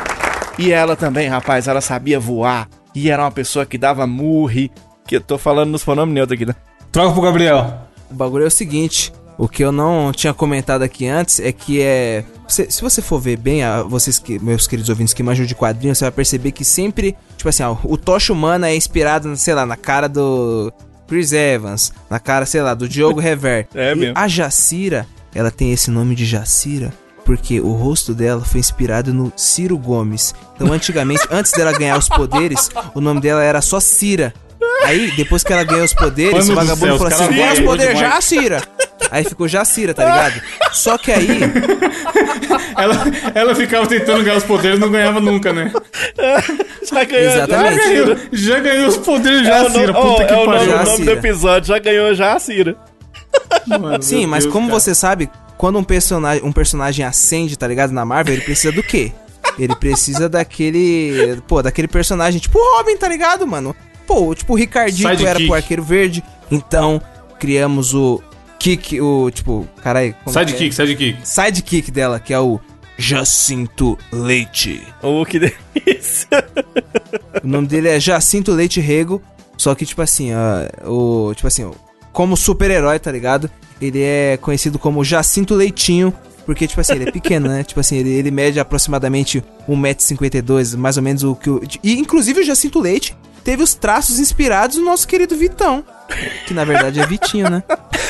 [0.59, 2.69] E ela também, rapaz, ela sabia voar.
[2.95, 4.71] E era uma pessoa que dava murri.
[5.07, 6.55] Que eu tô falando nos pronomes neutros aqui, né?
[6.91, 7.81] Troca pro Gabriel.
[8.11, 9.13] O bagulho é o seguinte.
[9.39, 12.25] O que eu não tinha comentado aqui antes é que é.
[12.49, 15.55] se- se você for ver bem, a- vocês que, meus queridos ouvintes que manjam de
[15.55, 19.53] quadrinhos, você vai perceber que sempre, tipo assim, ó, o Tocha Humana é inspirado, sei
[19.55, 20.73] lá, na cara do
[21.07, 23.69] Chris Evans, na cara, sei lá, do Diogo Rever.
[23.75, 24.15] É mesmo.
[24.17, 26.93] a Jacira, ela tem esse nome de Jacira
[27.25, 30.33] porque o rosto dela foi inspirado no Ciro Gomes.
[30.55, 34.33] Então, antigamente, antes dela ganhar os poderes, o nome dela era só Cira.
[34.85, 37.53] Aí, depois que ela ganhou os poderes, Mano o do vagabundo céu, falou assim: ganha
[37.53, 38.63] os poderes já, Cira.
[39.11, 40.41] Aí ficou Jacira, tá ligado?
[40.73, 41.27] Só que aí,
[42.77, 42.95] Ela,
[43.35, 45.73] ela ficava tentando ganhar os poderes e não ganhava nunca, né?
[46.91, 47.77] Já ganhou, Exatamente.
[47.77, 48.17] Já ganhou.
[48.33, 49.93] Já ganhou os poderes É já, o, Cira.
[49.93, 50.63] nome, Puta oh, que é o nome, pariu.
[50.73, 51.13] o nome do Jacira.
[51.13, 52.77] episódio, já ganhou Jacira.
[53.67, 54.81] Mano, sim, mas Deus, como cara.
[54.81, 57.93] você sabe, quando um personagem, um personagem acende, tá ligado?
[57.93, 59.13] Na Marvel, ele precisa do quê?
[59.59, 61.41] Ele precisa daquele.
[61.49, 63.75] Pô, daquele personagem tipo o Robin, tá ligado, mano?
[64.07, 65.27] Pô, tipo o Sidekick.
[65.27, 66.23] era pro Arqueiro Verde.
[66.51, 67.01] Então,
[67.39, 68.23] criamos o
[68.67, 69.31] Kick, o.
[69.31, 70.13] Tipo, carai.
[70.13, 70.33] que é?
[70.33, 71.19] Sidekick, sidekick.
[71.23, 72.59] Sidekick dela, que é o
[72.99, 74.83] Jacinto Leite.
[75.01, 76.29] Oh, que delícia.
[77.45, 79.23] O nome dele é Jacinto Leite Rego.
[79.57, 81.33] Só que, tipo assim, ó, o.
[81.35, 81.71] Tipo assim, ó,
[82.13, 83.49] como super-herói, tá ligado?
[83.81, 86.13] Ele é conhecido como Jacinto Leitinho.
[86.45, 87.63] Porque, tipo assim, ele é pequeno, né?
[87.67, 91.61] Tipo assim, ele, ele mede aproximadamente 1,52m, mais ou menos o que o.
[91.83, 95.85] E inclusive o Jacinto Leite teve os traços inspirados no nosso querido Vitão.
[96.47, 97.63] Que na verdade é Vitinho, né?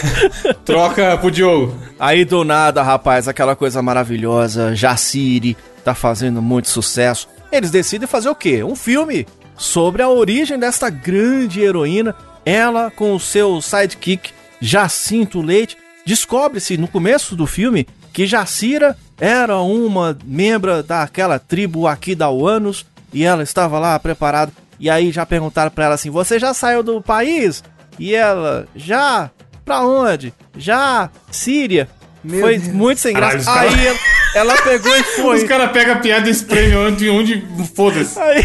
[0.64, 1.76] Troca pro Diogo.
[1.98, 7.28] Aí do nada, rapaz, aquela coisa maravilhosa, Jaciri tá fazendo muito sucesso.
[7.50, 8.62] Eles decidem fazer o quê?
[8.64, 9.26] Um filme
[9.56, 12.14] sobre a origem desta grande heroína.
[12.44, 14.30] Ela com o seu sidekick
[14.60, 15.76] Jacinto Leite.
[16.04, 22.84] Descobre-se no começo do filme que Jacira era uma membra daquela tribo aqui da Uanos
[23.12, 24.52] e ela estava lá preparada.
[24.78, 27.62] E aí já perguntaram pra ela assim: "Você já saiu do país?"
[27.98, 29.30] E ela: "Já?
[29.64, 30.32] Pra onde?
[30.56, 31.10] Já?
[31.30, 31.88] Síria?"
[32.24, 32.72] Meu foi Deus.
[32.74, 33.44] muito sem graça.
[33.44, 33.98] Caralho, aí ela,
[34.34, 35.36] ela pegou e foi.
[35.38, 38.18] Os caras pegam a piada e espremem onde, onde foda-se.
[38.18, 38.44] Aí.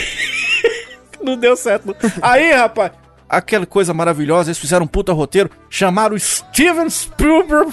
[1.24, 1.86] Não deu certo.
[1.86, 1.96] não.
[2.22, 2.92] Aí, rapaz,
[3.30, 7.72] aquela coisa maravilhosa, eles fizeram um puta roteiro, chamaram o Steven Spielberg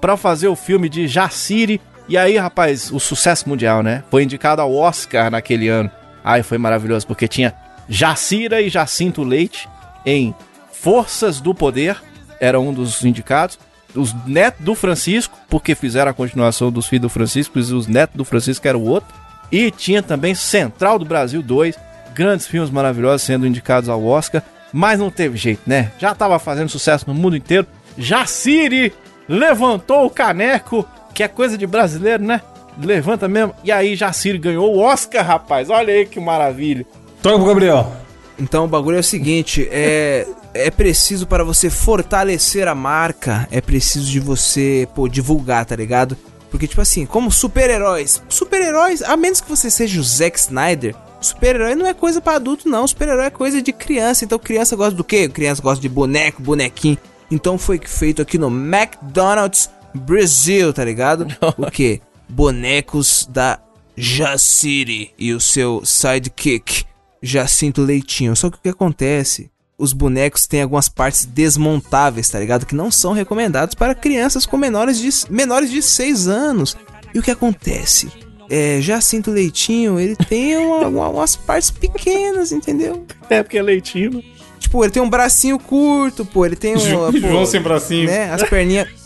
[0.00, 1.80] pra fazer o filme de Jaciri.
[2.08, 4.02] E aí, rapaz, o sucesso mundial, né?
[4.10, 5.90] Foi indicado ao Oscar naquele ano.
[6.24, 7.54] Aí foi maravilhoso, porque tinha
[7.88, 9.68] Jacira e Jacinto Leite
[10.04, 10.34] em
[10.80, 12.00] Forças do Poder,
[12.40, 13.58] era um dos indicados.
[13.94, 18.16] Os netos do Francisco, porque fizeram a continuação dos filhos do Francisco, e os netos
[18.16, 19.12] do Francisco era o outro.
[19.50, 21.76] E tinha também Central do Brasil 2,
[22.14, 25.90] grandes filmes maravilhosos sendo indicados ao Oscar, mas não teve jeito, né?
[25.98, 27.66] Já tava fazendo sucesso no mundo inteiro.
[27.96, 28.92] Jaciri
[29.28, 32.40] levantou o caneco, que é coisa de brasileiro, né?
[32.80, 33.54] Levanta mesmo.
[33.64, 35.70] E aí Jaciri ganhou o Oscar, rapaz.
[35.70, 36.86] Olha aí que maravilha.
[37.22, 37.92] Troca pro Gabriel.
[38.38, 40.26] Então o bagulho é o seguinte, é
[40.58, 46.16] é preciso para você fortalecer a marca, é preciso de você, pô, divulgar, tá ligado?
[46.50, 51.74] Porque tipo assim, como super-heróis, super-heróis, a menos que você seja o Zack Snyder, super-herói
[51.74, 54.24] não é coisa pra adulto não, super-herói é coisa de criança.
[54.24, 55.28] Então criança gosta do quê?
[55.28, 56.98] Criança gosta de boneco, bonequinho.
[57.30, 61.26] Então foi feito aqui no McDonald's Brasil, tá ligado?
[61.56, 62.00] O quê?
[62.28, 63.60] Bonecos da
[63.96, 66.84] Jaciri e o seu sidekick
[67.22, 68.34] Jacinto Leitinho.
[68.34, 69.50] Só que o que acontece?
[69.78, 72.66] Os bonecos têm algumas partes desmontáveis, tá ligado?
[72.66, 76.76] Que não são recomendados para crianças com menores de, menores de 6 anos.
[77.14, 78.10] E o que acontece?
[78.50, 83.06] É, Jacinto Leitinho, ele tem uma- uma- umas partes pequenas, entendeu?
[83.30, 84.22] É porque é leitinho.
[84.58, 86.78] Tipo, ele tem um bracinho curto, pô, ele tem um.
[86.80, 88.06] João pô, sem bracinho.
[88.06, 88.32] né?
[88.32, 88.88] As perninhas.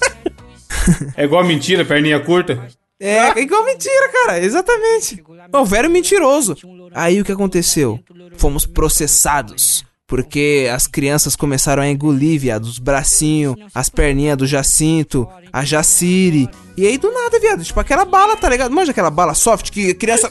[1.17, 2.67] É igual mentira, perninha curta.
[2.99, 5.23] É, igual mentira, cara, exatamente.
[5.53, 6.57] O velho mentiroso.
[6.93, 8.01] Aí o que aconteceu?
[8.37, 9.85] Fomos processados.
[10.13, 16.51] Porque as crianças começaram a engolir, viado, os bracinhos, as perninhas do Jacinto, a Jaciri.
[16.77, 18.71] E aí do nada, viado, tipo aquela bala, tá ligado?
[18.71, 20.31] Manja aquela bala soft que a criança.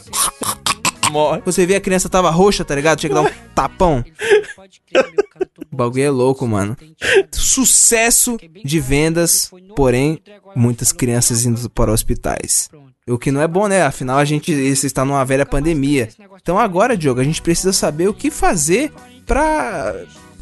[1.10, 1.42] Morre.
[1.44, 3.00] Você vê a criança tava roxa, tá ligado?
[3.00, 4.04] Tinha que dar um tapão.
[5.72, 6.76] O bagulho é louco, mano.
[7.32, 10.22] Sucesso de vendas, porém,
[10.54, 12.70] muitas crianças indo para hospitais.
[13.08, 13.82] O que não é bom, né?
[13.82, 16.08] Afinal, a gente está numa velha pandemia.
[16.40, 18.92] Então agora, Diogo, a gente precisa saber o que fazer
[19.26, 19.94] pra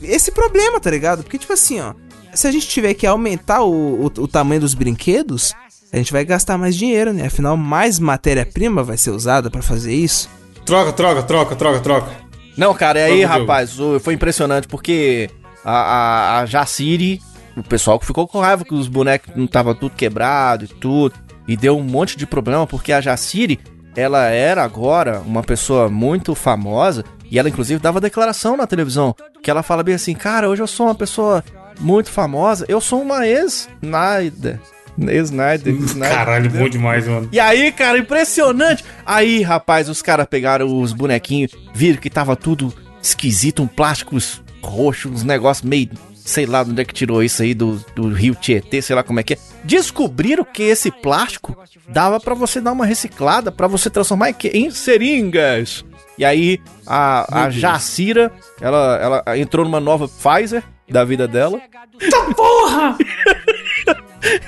[0.02, 1.22] esse problema, tá ligado?
[1.22, 1.94] Porque, tipo assim, ó,
[2.34, 5.54] se a gente tiver que aumentar o, o, o tamanho dos brinquedos,
[5.92, 7.26] a gente vai gastar mais dinheiro, né?
[7.26, 10.28] Afinal, mais matéria-prima vai ser usada pra fazer isso.
[10.64, 12.10] Troca, troca, troca, troca, troca.
[12.56, 15.30] Não, cara, e aí, rapaz, o- foi impressionante porque
[15.64, 17.20] a, a, a Jaciri,
[17.56, 21.14] o pessoal que ficou com raiva que os bonecos não tava tudo quebrado e tudo,
[21.48, 23.58] e deu um monte de problema porque a Jaciri,
[24.00, 29.50] ela era agora uma pessoa muito famosa e ela inclusive dava declaração na televisão, que
[29.50, 31.44] ela fala bem assim, cara, hoje eu sou uma pessoa
[31.78, 34.58] muito famosa, eu sou uma ex-Snyder.
[34.98, 36.16] Ex-Snyder, ex-Snyder.
[36.16, 37.28] Caralho, bom demais, mano.
[37.32, 38.84] E aí, cara, impressionante.
[39.06, 44.16] Aí, rapaz, os caras pegaram os bonequinhos, viram que tava tudo esquisito, um plástico
[44.62, 45.90] roxo, uns negócios meio.
[46.30, 49.02] Sei lá de onde é que tirou isso aí do, do Rio Tietê, sei lá
[49.02, 49.38] como é que é.
[49.64, 51.58] Descobriram que esse plástico
[51.88, 55.84] dava pra você dar uma reciclada, pra você transformar em, seringas.
[56.16, 61.60] E aí, a, a Jacira, ela, ela entrou numa nova Pfizer da vida dela.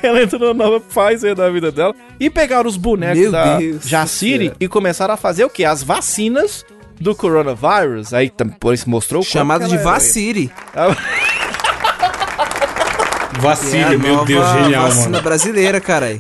[0.03, 3.89] Ela entrou na nova Pfizer da vida dela e pegaram os bonecos Meu da Deus
[3.89, 5.65] Jaciri e começaram a fazer o quê?
[5.65, 6.65] As vacinas
[7.01, 8.13] do coronavírus.
[8.13, 8.31] Aí
[8.61, 10.51] por isso mostrou o Chamado de Vaciri.
[13.41, 15.23] Vacile, É meu nova Deus, genial, vacina mano.
[15.23, 16.19] brasileira, caralho.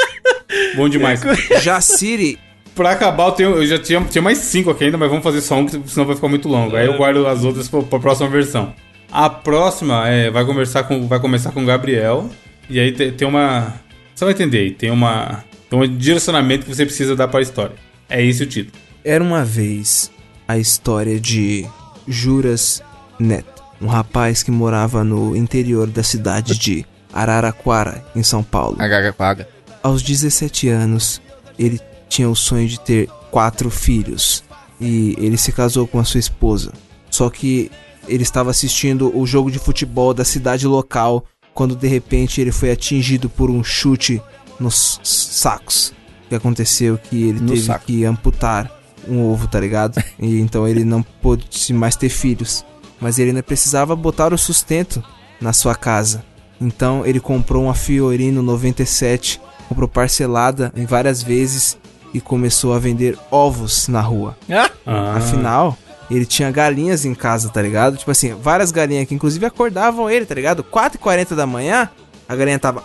[0.76, 1.20] Bom demais.
[1.62, 2.38] Jaciri.
[2.74, 5.40] Pra acabar, eu, tenho, eu já tinha, tinha mais cinco aqui ainda, mas vamos fazer
[5.40, 6.76] só um, que senão vai ficar muito longo.
[6.76, 8.74] Aí eu guardo as outras pra, pra próxima versão.
[9.10, 12.28] A próxima é, vai, conversar com, vai começar com o Gabriel.
[12.68, 13.74] E aí tem, tem uma.
[14.14, 15.42] Você vai entender aí, tem uma.
[15.70, 17.74] Tem um direcionamento que você precisa dar para a história.
[18.10, 18.76] É esse o título.
[19.02, 20.10] Era uma vez
[20.46, 21.64] a história de
[22.06, 22.82] Juras
[23.18, 28.76] Neto, um rapaz que morava no interior da cidade de Araraquara, em São Paulo.
[28.78, 29.48] A gaga paga.
[29.82, 31.20] Aos 17 anos,
[31.58, 34.44] ele tinha o sonho de ter quatro filhos
[34.80, 36.72] e ele se casou com a sua esposa.
[37.10, 37.70] Só que
[38.08, 41.24] ele estava assistindo o jogo de futebol da cidade local
[41.54, 44.20] quando de repente ele foi atingido por um chute
[44.60, 45.92] nos sacos.
[46.26, 47.86] O que aconteceu que ele No teve saco.
[47.86, 48.70] que amputar
[49.08, 50.02] um ovo, tá ligado?
[50.20, 52.64] E então ele não pôde mais ter filhos.
[53.06, 55.00] Mas ele ainda precisava botar o sustento
[55.40, 56.24] na sua casa.
[56.60, 61.78] Então ele comprou uma Fiorino 97, comprou parcelada em várias vezes
[62.12, 64.36] e começou a vender ovos na rua.
[64.84, 65.78] Ah, Afinal,
[66.10, 67.96] ele tinha galinhas em casa, tá ligado?
[67.96, 70.64] Tipo assim, várias galinhas que inclusive acordavam ele, tá ligado?
[70.64, 71.88] 4h40 da manhã,
[72.28, 72.82] a galinha tava.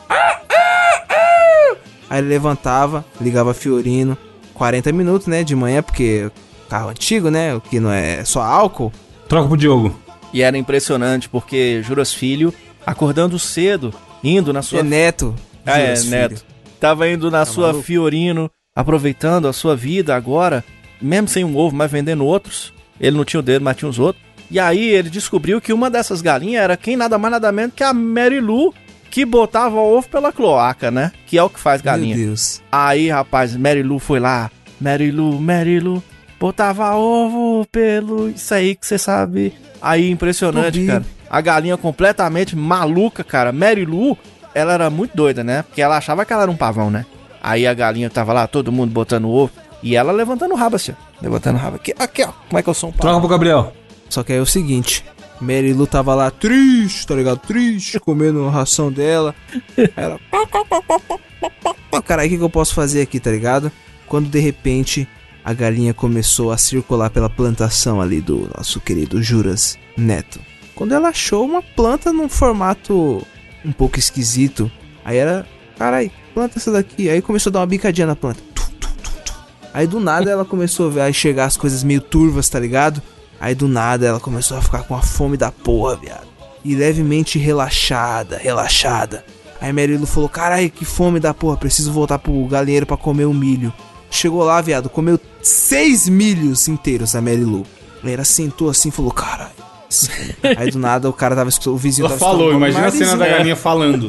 [2.07, 4.15] Aí ele levantava, ligava Fiorino,
[4.53, 6.30] 40 minutos, né, de manhã, porque
[6.69, 8.93] carro antigo, né, o que não é só álcool.
[9.28, 10.11] Troca pro Diogo.
[10.34, 12.53] E era impressionante, porque Juras Filho,
[12.86, 15.36] acordando cedo, indo na Sua é neto.
[15.65, 16.11] Ah, é, filho.
[16.11, 16.45] Neto.
[16.79, 17.84] Tava indo na sua maluco?
[17.84, 20.63] Fiorino, aproveitando a sua vida agora,
[20.99, 22.73] mesmo sem um ovo, mas vendendo outros.
[22.99, 24.23] Ele não tinha o dedo, mas tinha os outros.
[24.49, 27.84] E aí ele descobriu que uma dessas galinhas era quem nada mais nada menos que
[27.84, 28.73] a Mary Lou,
[29.09, 31.11] que botava o ovo pela cloaca, né?
[31.27, 32.15] Que é o que faz galinha.
[32.15, 32.61] Meu Deus.
[32.71, 34.49] Aí, rapaz, Mary Lou foi lá.
[34.79, 36.03] Mary Lou, Mary Lou,
[36.42, 38.28] botava ovo pelo.
[38.30, 39.54] Isso aí que você sabe.
[39.80, 41.06] Aí, impressionante, cara.
[41.30, 43.52] A galinha completamente maluca, cara.
[43.52, 44.18] Mary Lou,
[44.56, 45.62] ela era muito doida, né?
[45.62, 47.06] Porque ela achava que ela era um pavão, né?
[47.44, 49.52] Aí a galinha tava lá, todo mundo botando ovo.
[49.84, 50.96] E ela levantando o rabo assim, ó.
[51.22, 51.76] Levantando o rabo.
[51.76, 52.32] Aqui, aqui, ó.
[52.50, 53.22] Como é que eu sou um Troca pavão?
[53.22, 53.74] pro Gabriel.
[54.10, 55.06] Só que aí é o seguinte,
[55.39, 57.38] Mary Lou tava lá triste, tá ligado?
[57.38, 59.34] Triste, comendo a ração dela.
[59.96, 60.20] Ela.
[62.06, 63.72] Cara, o que, que eu posso fazer aqui, tá ligado?
[64.08, 65.08] Quando de repente
[65.44, 70.39] a galinha começou a circular pela plantação ali do nosso querido Juras Neto.
[70.76, 73.26] Quando ela achou uma planta num formato
[73.66, 74.72] um pouco esquisito,
[75.04, 75.46] aí era.
[75.78, 77.10] Carai, planta essa daqui.
[77.10, 78.42] Aí começou a dar uma bicadinha na planta.
[79.74, 83.02] Aí do nada ela começou a enxergar as coisas meio turvas, tá ligado?
[83.39, 86.28] Aí do nada ela começou a ficar com a fome da porra, viado.
[86.64, 89.26] E levemente relaxada, relaxada.
[89.60, 93.26] Aí Mary Lou falou: Carai, que fome da porra, preciso voltar pro galinheiro pra comer
[93.26, 93.74] o milho.
[94.12, 97.66] Chegou lá, viado, comeu seis milhos inteiros a Mary Lou.
[98.03, 99.51] Aí ela sentou assim e falou: Caralho.
[100.57, 103.18] Aí do nada o cara tava escutando, o vizinho Ela tava falou, imagina a cena
[103.18, 104.07] da galinha falando.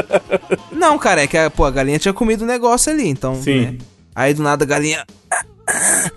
[0.72, 3.34] Não, cara, é que a, pô, a galinha tinha comido o negócio ali, então.
[3.34, 3.60] Sim.
[3.60, 3.78] né?
[4.14, 5.04] Aí do nada a galinha.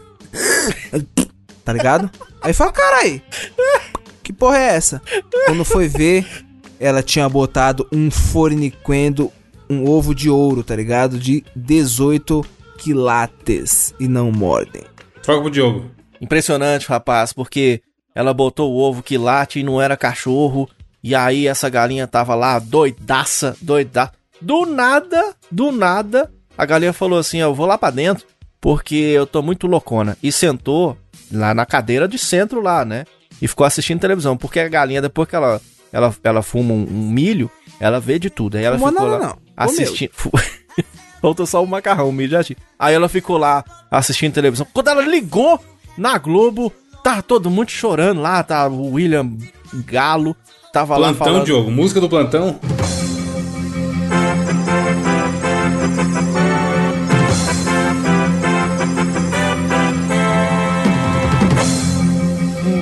[1.64, 2.12] Tá ligado?
[2.44, 3.24] Aí fala, carai,
[4.22, 5.02] que porra é essa?
[5.48, 6.46] Quando foi ver,
[6.80, 9.32] ela tinha botado um forniquendo,
[9.68, 11.18] um ovo de ouro, tá ligado?
[11.18, 12.46] De 18
[12.78, 14.84] quilates e não mordem.
[15.22, 15.92] Troca pro Diogo.
[16.22, 17.82] Impressionante, rapaz, porque
[18.14, 20.70] ela botou o ovo que late e não era cachorro.
[21.04, 24.14] E aí essa galinha tava lá doidaça, doidaça.
[24.42, 28.26] Do nada, do nada, a galinha falou assim: ó, eu vou lá pra dentro
[28.66, 30.18] porque eu tô muito loucona.
[30.24, 30.98] E sentou
[31.32, 33.06] lá na cadeira de centro lá, né?
[33.40, 35.62] E ficou assistindo televisão, porque a galinha, depois que ela,
[35.92, 38.58] ela, ela fuma um, um milho, ela vê de tudo.
[38.58, 39.38] Aí ela Fumou ficou nada, lá não.
[39.56, 40.10] assistindo.
[41.26, 42.56] Faltou só o macarrão, já tinha.
[42.78, 44.68] Aí ela ficou lá assistindo televisão.
[44.72, 45.60] Quando ela ligou
[45.98, 46.72] na Globo,
[47.04, 49.32] tá todo mundo chorando lá, tá o William
[49.88, 50.36] Galo,
[50.72, 51.46] tava lá Plantão, falando.
[51.46, 51.72] Diogo.
[51.72, 52.60] Música do plantão.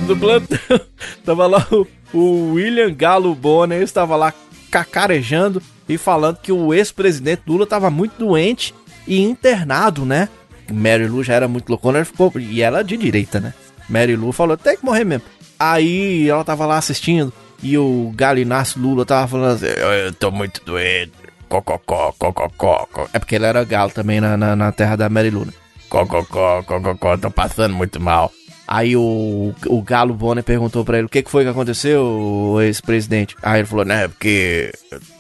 [0.06, 0.58] do plantão.
[1.24, 4.34] Tava lá o, o William Galo Bonner, estava lá
[4.70, 8.74] cacarejando e falando que o ex-presidente Lula tava muito doente
[9.08, 10.30] e internado, né?
[10.72, 13.54] Mary Lou já era muito loucona, ela ficou, e ela é de direita, né?
[13.90, 15.26] Mary Lou falou, tem que morrer mesmo.
[15.60, 17.32] Aí ela tava lá assistindo
[17.62, 21.12] e o Galo Inácio Lula tava falando assim, eu, eu tô muito doente,
[21.50, 22.88] cococó, cococó.
[22.92, 23.10] co-".
[23.14, 25.54] É porque ele era galo também na, na, na terra da Mary Lou, né?
[25.90, 28.32] Cococó, cococó, tô passando muito mal.
[28.68, 33.36] Aí o, o Galo Bonner perguntou pra ele o que, que foi que aconteceu, ex-presidente.
[33.42, 34.72] Aí ele falou, né, porque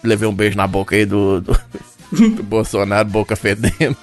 [0.03, 1.59] levei um beijo na boca aí do, do,
[2.11, 3.97] do Bolsonaro, boca fedendo.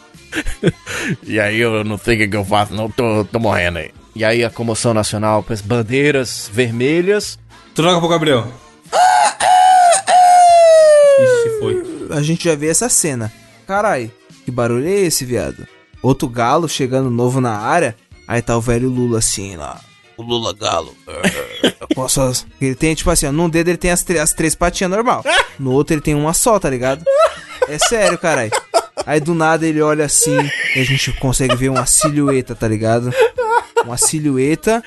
[1.24, 3.91] e aí eu não sei o que, que eu faço, não, tô, tô morrendo aí.
[4.14, 7.38] E aí a comoção nacional, as bandeiras vermelhas.
[7.74, 8.47] Troca pro Gabriel.
[11.20, 12.16] Ixi, foi.
[12.16, 13.32] A gente já vê essa cena.
[13.66, 14.11] Carai,
[14.45, 15.66] que barulho é esse, viado?
[16.03, 17.97] Outro galo chegando novo na área.
[18.30, 19.80] Aí tá o velho Lula assim lá.
[20.16, 20.94] O Lula galo.
[22.04, 24.88] As suas- Ele tem, tipo assim, ó, num dedo ele tem as, as três patinhas
[24.92, 25.24] normal.
[25.58, 27.04] No outro ele tem uma só, tá ligado?
[27.68, 28.48] É sério, carai.
[29.04, 30.38] Aí do nada ele olha assim
[30.76, 33.10] e a gente consegue ver uma silhueta, tá ligado?
[33.84, 34.80] Uma silhueta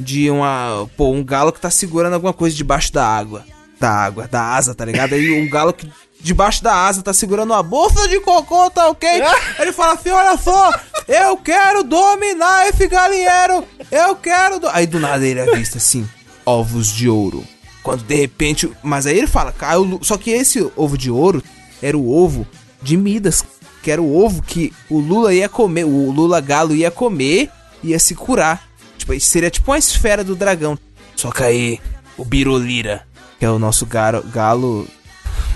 [0.00, 0.88] de uma.
[0.96, 3.44] Pô, um galo que tá segurando alguma coisa debaixo da água.
[3.78, 5.12] Da água, da asa, tá ligado?
[5.12, 5.88] Aí um galo que
[6.20, 9.08] debaixo da asa tá segurando uma bolsa de cocô, tá ok?
[9.58, 10.72] Ele fala assim: olha só,
[11.08, 13.64] Eu quero dominar esse galinheiro!
[13.90, 14.60] Eu quero.
[14.60, 14.68] Do...
[14.68, 16.06] Aí do nada ele avista assim:
[16.44, 17.42] ovos de ouro.
[17.82, 18.70] Quando de repente.
[18.82, 19.98] Mas aí ele fala, caiu.
[20.02, 21.42] Só que esse ovo de ouro
[21.82, 22.46] era o ovo
[22.82, 23.42] de Midas.
[23.82, 25.84] Que era o ovo que o Lula ia comer.
[25.84, 27.48] O Lula Galo ia comer
[27.82, 28.68] e ia se curar.
[28.98, 30.76] Tipo, seria tipo uma esfera do dragão.
[31.16, 31.80] Só que aí,
[32.18, 33.06] o Birolira,
[33.38, 34.86] que é o nosso galo.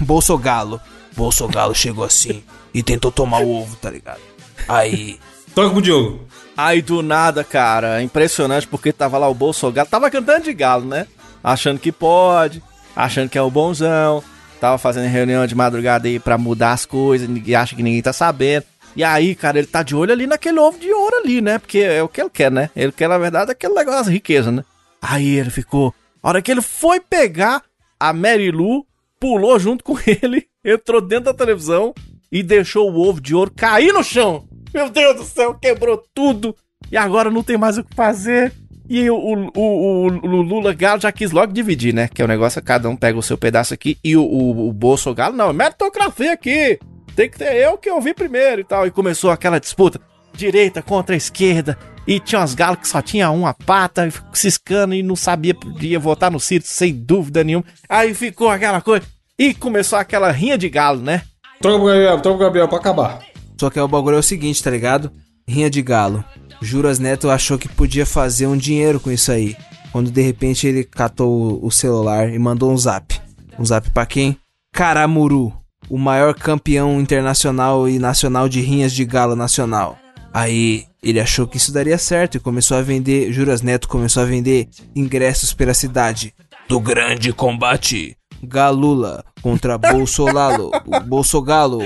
[0.02, 0.80] Bolsogalo.
[1.16, 2.42] Bolsogalo chegou assim
[2.72, 4.20] e tentou tomar o ovo, tá ligado?
[4.68, 5.18] Aí.
[5.54, 6.26] Toca pro Diogo.
[6.56, 10.86] Aí do nada, cara, é impressionante porque tava lá o Bolsonaro, tava cantando de galo,
[10.86, 11.06] né?
[11.42, 12.62] Achando que pode,
[12.94, 14.22] achando que é o bonzão,
[14.60, 18.12] tava fazendo reunião de madrugada aí pra mudar as coisas, ninguém acha que ninguém tá
[18.12, 18.64] sabendo.
[18.94, 21.58] E aí, cara, ele tá de olho ali naquele ovo de ouro ali, né?
[21.58, 22.70] Porque é o que ele quer, né?
[22.76, 24.62] Ele quer, na verdade, aquele negócio de riqueza, né?
[25.00, 25.94] Aí ele ficou.
[26.22, 27.62] A hora que ele foi pegar,
[27.98, 28.86] a Mary Lou
[29.22, 31.94] pulou junto com ele, entrou dentro da televisão
[32.30, 34.48] e deixou o ovo de ouro cair no chão.
[34.74, 36.56] Meu Deus do céu, quebrou tudo.
[36.90, 38.52] E agora não tem mais o que fazer.
[38.88, 42.08] E o, o, o, o Lula Galo já quis logo dividir, né?
[42.08, 43.96] Que é o negócio, cada um pega o seu pedaço aqui.
[44.02, 46.80] E o, o, o Bolso Galo, não, meritocracia aqui.
[47.14, 48.86] Tem que ter eu que ouvi primeiro e tal.
[48.86, 50.00] E começou aquela disputa.
[50.34, 51.78] Direita contra esquerda.
[52.06, 55.98] E tinha uns galos que só tinha uma pata, e ciscando e não sabia, podia
[55.98, 57.64] votar no Ciro sem dúvida nenhuma.
[57.88, 59.06] Aí ficou aquela coisa.
[59.38, 61.22] E começou aquela rinha de galo, né?
[61.60, 63.18] Troca pro Gabriel, troca pro Gabriel pra acabar.
[63.58, 65.12] Só que o bagulho é o seguinte, tá ligado?
[65.46, 66.24] Rinha de galo.
[66.60, 69.56] Juras Neto achou que podia fazer um dinheiro com isso aí.
[69.92, 71.30] Quando de repente ele catou
[71.62, 73.20] o- o celular e mandou um zap.
[73.58, 74.36] Um zap pra quem?
[74.72, 75.52] Caramuru,
[75.88, 79.98] o maior campeão internacional e nacional de rinhas de galo nacional.
[80.32, 83.32] Aí ele achou que isso daria certo e começou a vender.
[83.32, 86.34] Juras Neto começou a vender ingressos pela cidade.
[86.68, 88.16] Do grande combate.
[88.42, 90.70] Galula contra Bolsolalo.
[91.06, 91.80] Bolsogalo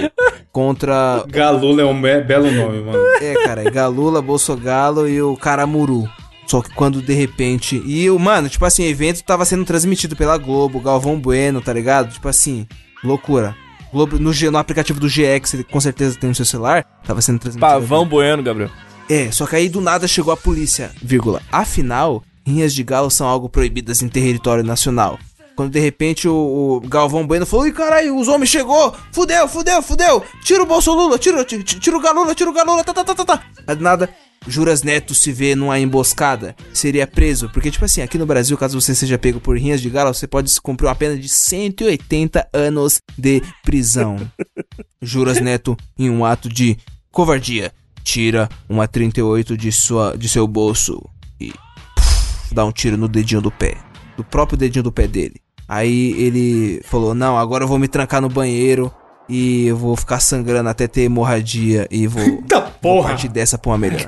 [0.53, 2.99] contra Galula é um be- belo nome, mano.
[3.20, 6.09] é, cara, é Galula, Bolsogalo e o Caramuru.
[6.47, 7.82] Só que quando de repente.
[7.84, 11.72] E o, mano, tipo assim, o evento tava sendo transmitido pela Globo, Galvão Bueno, tá
[11.72, 12.12] ligado?
[12.12, 12.66] Tipo assim,
[13.03, 13.55] loucura.
[13.97, 17.38] Globo, no, no aplicativo do GX, ele com certeza tem no seu celular, tava sendo
[17.38, 17.66] transmitido.
[17.66, 18.70] Pavão Bueno, Gabriel.
[19.09, 21.40] É, só que aí do nada chegou a polícia, vírgula.
[21.51, 25.18] Afinal, rinhas de galo são algo proibidas em território nacional.
[25.55, 28.94] Quando de repente o, o Galvão Bueno falou: Ih, caralho, os homens chegou!
[29.11, 30.22] Fudeu, fudeu, fudeu!
[30.44, 33.24] Tira o Bolsolula, tira, tira, tira o Galula, tira o Galula, tá, tá, tá, tá,
[33.24, 33.42] tá.
[33.66, 34.11] Aí do nada,
[34.47, 37.49] Juras Neto se vê numa emboscada, seria preso.
[37.51, 40.26] Porque, tipo assim, aqui no Brasil, caso você seja pego por rinhas de galo, você
[40.26, 44.16] pode cumprir uma pena de 180 anos de prisão.
[45.03, 46.76] Juras Neto, em um ato de
[47.11, 47.72] covardia,
[48.05, 51.03] tira uma 38 de, sua, de seu bolso
[51.40, 51.53] e
[51.97, 53.76] puf, dá um tiro no dedinho do pé.
[54.16, 55.40] Do próprio dedinho do pé dele.
[55.68, 58.92] Aí ele falou: Não, agora eu vou me trancar no banheiro
[59.29, 63.09] e eu vou ficar sangrando até ter hemorragia e vou, Eita vou porra!
[63.11, 64.07] partir dessa pra uma melhor.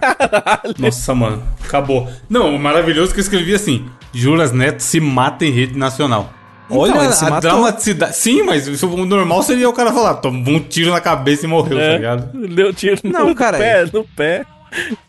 [0.79, 1.43] Nossa, mano.
[1.64, 2.09] Acabou.
[2.29, 6.33] Não, o maravilhoso é que eu escrevi assim: Juras Neto se mata em rede nacional.
[6.71, 7.51] Então, Olha ele se a matou.
[7.51, 8.16] dramaticidade.
[8.16, 11.49] Sim, mas isso- o normal seria o cara falar: tomou um tiro na cabeça e
[11.49, 12.47] morreu, tá ligado?
[12.55, 13.57] Deu tiro Não, no cara.
[13.59, 14.45] pé, no pé.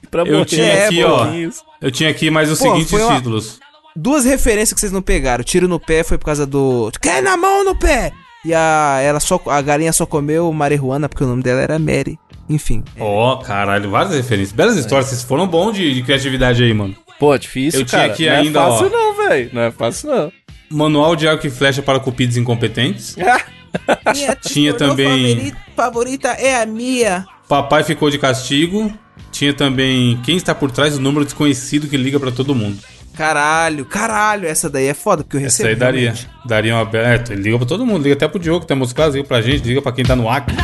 [0.09, 0.45] Pra Eu morrer.
[0.45, 1.09] tinha É, aqui, pô.
[1.09, 1.27] ó.
[1.81, 3.59] Eu tinha aqui mais os Pô, seguintes uma- títulos.
[3.95, 5.43] Duas referências que vocês não pegaram.
[5.43, 6.89] Tiro no pé foi por causa do.
[7.01, 8.13] Cai na mão no pé!
[8.45, 12.17] E a, ela só, a galinha só comeu marihuana porque o nome dela era Mary.
[12.49, 12.83] Enfim.
[12.99, 14.51] Ó, caralho, várias referências.
[14.53, 16.95] Belas histórias, vocês foram bons de, de criatividade aí, mano.
[17.19, 18.13] Pô, difícil, Eu tinha cara.
[18.13, 18.89] aqui não ainda, é fácil ó.
[18.89, 19.49] não, velho.
[19.53, 20.31] Não é fácil não.
[20.71, 23.15] Manual de arco e flecha para cupidos incompetentes.
[24.13, 27.25] Minha Tinha também- favorita é a minha.
[27.47, 28.91] Papai ficou de castigo.
[29.31, 32.79] Tinha também quem está por trás do número desconhecido que liga pra todo mundo.
[33.19, 35.69] Caralho, caralho, essa daí é foda, porque eu Essa recebi.
[35.71, 36.01] aí daria.
[36.13, 36.29] realmente.
[36.45, 37.15] Daria uma bela.
[37.15, 39.41] É, ele liga pra todo mundo, liga até pro Diogo que tá musicado, liga pra
[39.41, 40.55] gente, liga pra quem tá no Acre.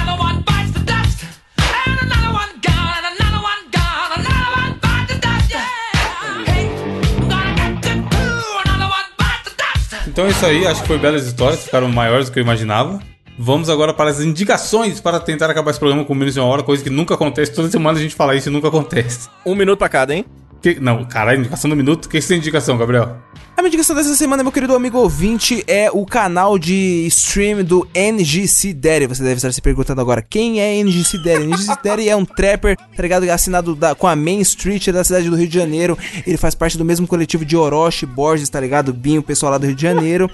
[10.07, 13.01] Então é isso aí, acho que foi belas histórias, ficaram maiores do que eu imaginava.
[13.37, 16.63] Vamos agora para as indicações para tentar acabar esse programa com menos de uma hora,
[16.63, 17.51] coisa que nunca acontece.
[17.53, 19.27] Toda semana a gente fala isso e nunca acontece.
[19.45, 20.23] Um minuto pra cada, hein?
[20.65, 22.05] Que- não, caralho, indicação do minuto?
[22.05, 23.17] O que você tem indicação, Gabriel?
[23.55, 27.87] A minha indicação dessa semana, meu querido amigo ouvinte, é o canal de stream do
[27.93, 29.05] NGC Daddy.
[29.05, 31.43] Você deve estar se perguntando agora, quem é NGC Daddy?
[31.43, 33.29] NGC Daddy é um trapper, tá ligado?
[33.29, 35.95] Assinado da- com a Main Street da cidade do Rio de Janeiro.
[36.25, 38.91] Ele faz parte do mesmo coletivo de Orochi, Borges, tá ligado?
[38.91, 40.27] Binho, o pessoal lá do Rio de Janeiro.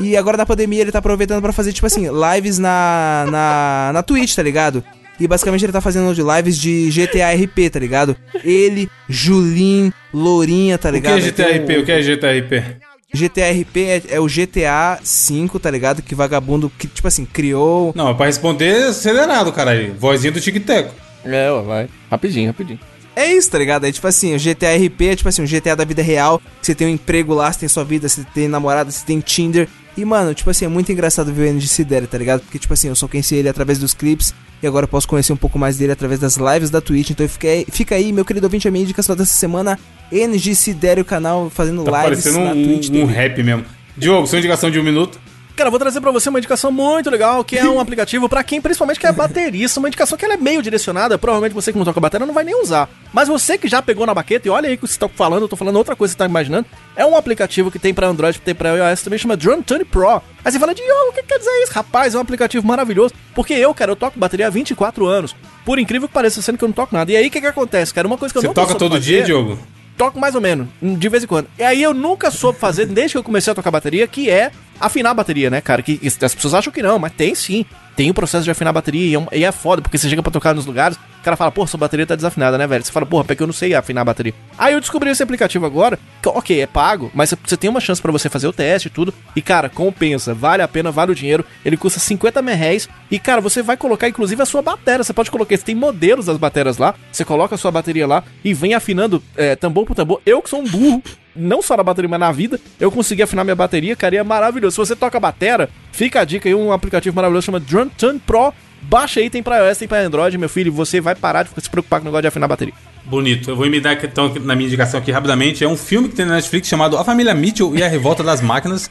[0.00, 4.02] E agora na pandemia ele tá aproveitando pra fazer, tipo assim, lives na, na, na
[4.02, 4.82] Twitch, tá ligado?
[5.18, 8.16] E basicamente ele tá fazendo de lives de GTA RP, tá ligado?
[8.42, 11.18] Ele, Julin, Lourinha, tá O que ligado?
[11.18, 11.78] é GTRP?
[11.78, 12.64] O que é GTRP?
[13.12, 16.02] GTRP é, é o GTA V, tá ligado?
[16.02, 17.92] Que vagabundo, que, tipo assim, criou.
[17.94, 19.94] Não, é pra responder acelerado, caralho.
[19.94, 20.92] Vozinha do Tic Teco.
[21.24, 21.88] É, ó, vai.
[22.10, 22.80] Rapidinho, rapidinho.
[23.16, 23.86] É isso, tá ligado?
[23.86, 26.42] É tipo assim, o GTA RP é tipo assim, um GTA da vida real.
[26.60, 29.68] Você tem um emprego lá, você tem sua vida, você tem namorada, você tem Tinder.
[29.96, 32.40] E, mano, tipo assim, é muito engraçado ver o Energy Sidere, tá ligado?
[32.40, 34.34] Porque, tipo assim, eu só conheci ele através dos clipes.
[34.64, 37.10] E agora eu posso conhecer um pouco mais dele através das lives da Twitch.
[37.10, 39.78] Então fica aí, fica aí meu querido ouvinte, a minha indicação dessa semana.
[40.10, 42.88] Energy Sidere, o canal fazendo Tá lives na um, Twitch.
[42.88, 43.62] um rap mesmo.
[43.94, 45.20] Diogo, sua indicação de um minuto.
[45.56, 48.60] Cara, vou trazer pra você uma indicação muito legal, que é um aplicativo pra quem
[48.60, 52.00] principalmente quer baterista, uma indicação que ela é meio direcionada, provavelmente você que não toca
[52.00, 52.88] bateria não vai nem usar.
[53.12, 55.48] Mas você que já pegou na baqueta, e olha aí que você tá falando, eu
[55.48, 58.40] tô falando outra coisa que você tá imaginando, é um aplicativo que tem pra Android,
[58.40, 60.20] tem pra iOS, também chama Drum Tune Pro.
[60.44, 61.72] Aí você fala, Diogo, o que quer dizer isso?
[61.72, 65.78] Rapaz, é um aplicativo maravilhoso, porque eu, cara, eu toco bateria há 24 anos, por
[65.78, 67.12] incrível que pareça, sendo que eu não toco nada.
[67.12, 68.08] E aí, o que que acontece, cara?
[68.08, 69.56] Uma coisa que eu Você não toca soube todo dia, Diogo?
[69.96, 71.46] Toco mais ou menos, de vez em quando.
[71.58, 74.50] E aí eu nunca soube fazer, desde que eu comecei a tocar bateria, que é
[74.80, 75.82] afinar a bateria, né, cara?
[75.82, 77.64] Que que as pessoas acham que não, mas tem sim.
[77.94, 80.22] Tem o processo de afinar a bateria e é, e é foda, porque você chega
[80.22, 82.84] pra tocar nos lugares, cara fala, pô, sua bateria tá desafinada, né, velho?
[82.84, 84.34] Você fala, porra, porque eu não sei afinar a bateria.
[84.58, 88.00] Aí eu descobri esse aplicativo agora, que, ok, é pago, mas você- tem uma chance
[88.00, 89.12] pra você fazer o teste e tudo.
[89.34, 91.44] E, cara, compensa, vale a pena, vale o dinheiro.
[91.64, 92.88] Ele custa 50 mil reais.
[93.10, 95.02] E, cara, você vai colocar, inclusive, a sua bateria.
[95.02, 96.94] Você pode colocar, você tem modelos das baterias lá.
[97.10, 100.20] Você coloca a sua bateria lá e vem afinando é, tambor por tambor.
[100.26, 101.02] Eu que sou um burro,
[101.34, 104.22] não só na bateria, mas na vida, eu consegui afinar minha bateria, cara, e é
[104.22, 104.74] maravilhoso.
[104.74, 108.52] Se você toca batera, fica a dica aí, um aplicativo maravilhoso chama Drum Tune Pro.
[108.88, 111.50] Baixa aí, tem pra iOS, tem pra Android, meu filho, e você vai parar de
[111.62, 112.74] se preocupar com o negócio de afinar a bateria.
[113.04, 113.50] Bonito.
[113.50, 115.62] Eu vou imitar então na minha indicação aqui rapidamente.
[115.62, 118.40] É um filme que tem na Netflix chamado A Família Mitchell e a Revolta das
[118.40, 118.90] Máquinas.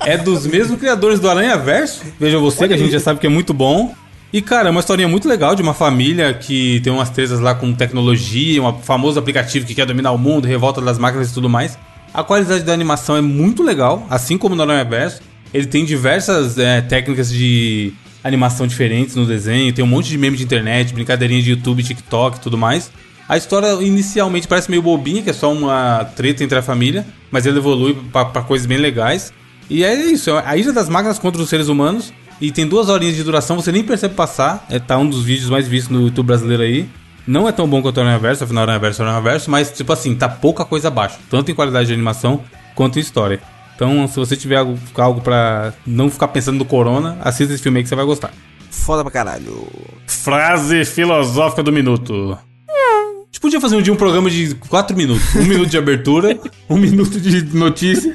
[0.00, 2.02] É dos mesmos criadores do Aranha Verso.
[2.18, 3.94] Veja você, que a gente já sabe que é muito bom.
[4.32, 7.54] E, cara, é uma historinha muito legal de uma família que tem umas tretas lá
[7.54, 11.48] com tecnologia, um famoso aplicativo que quer dominar o mundo, revolta das máquinas e tudo
[11.48, 11.78] mais.
[12.12, 15.20] A qualidade da animação é muito legal, assim como no Aranha Verso.
[15.52, 17.92] Ele tem diversas é, técnicas de
[18.24, 22.38] animação diferentes no desenho, tem um monte de meme de internet, brincadeirinha de YouTube, TikTok
[22.38, 22.90] e tudo mais.
[23.28, 27.46] A história inicialmente parece meio bobinha, que é só uma treta entre a família, mas
[27.46, 29.32] ele evolui pra coisas bem legais.
[29.68, 32.12] E é isso, é a Ilha das Máquinas contra os seres humanos.
[32.40, 34.66] E tem duas horinhas de duração, você nem percebe passar.
[34.68, 36.88] É, tá um dos vídeos mais vistos no YouTube brasileiro aí.
[37.26, 39.70] Não é tão bom quanto o Aranha Verso, afinal, Aranha Verso é Aranha Verso, mas,
[39.70, 41.18] tipo assim, tá pouca coisa abaixo.
[41.30, 42.42] Tanto em qualidade de animação,
[42.74, 43.40] quanto em história.
[43.74, 47.78] Então, se você tiver algo, algo pra não ficar pensando no Corona, assista esse filme
[47.78, 48.32] aí que você vai gostar.
[48.70, 49.66] Foda pra caralho.
[50.06, 52.38] Frase filosófica do minuto.
[52.68, 55.34] A gente podia fazer um dia um programa de 4 minutos.
[55.34, 56.38] Um minuto de abertura,
[56.70, 58.14] um minuto de notícia.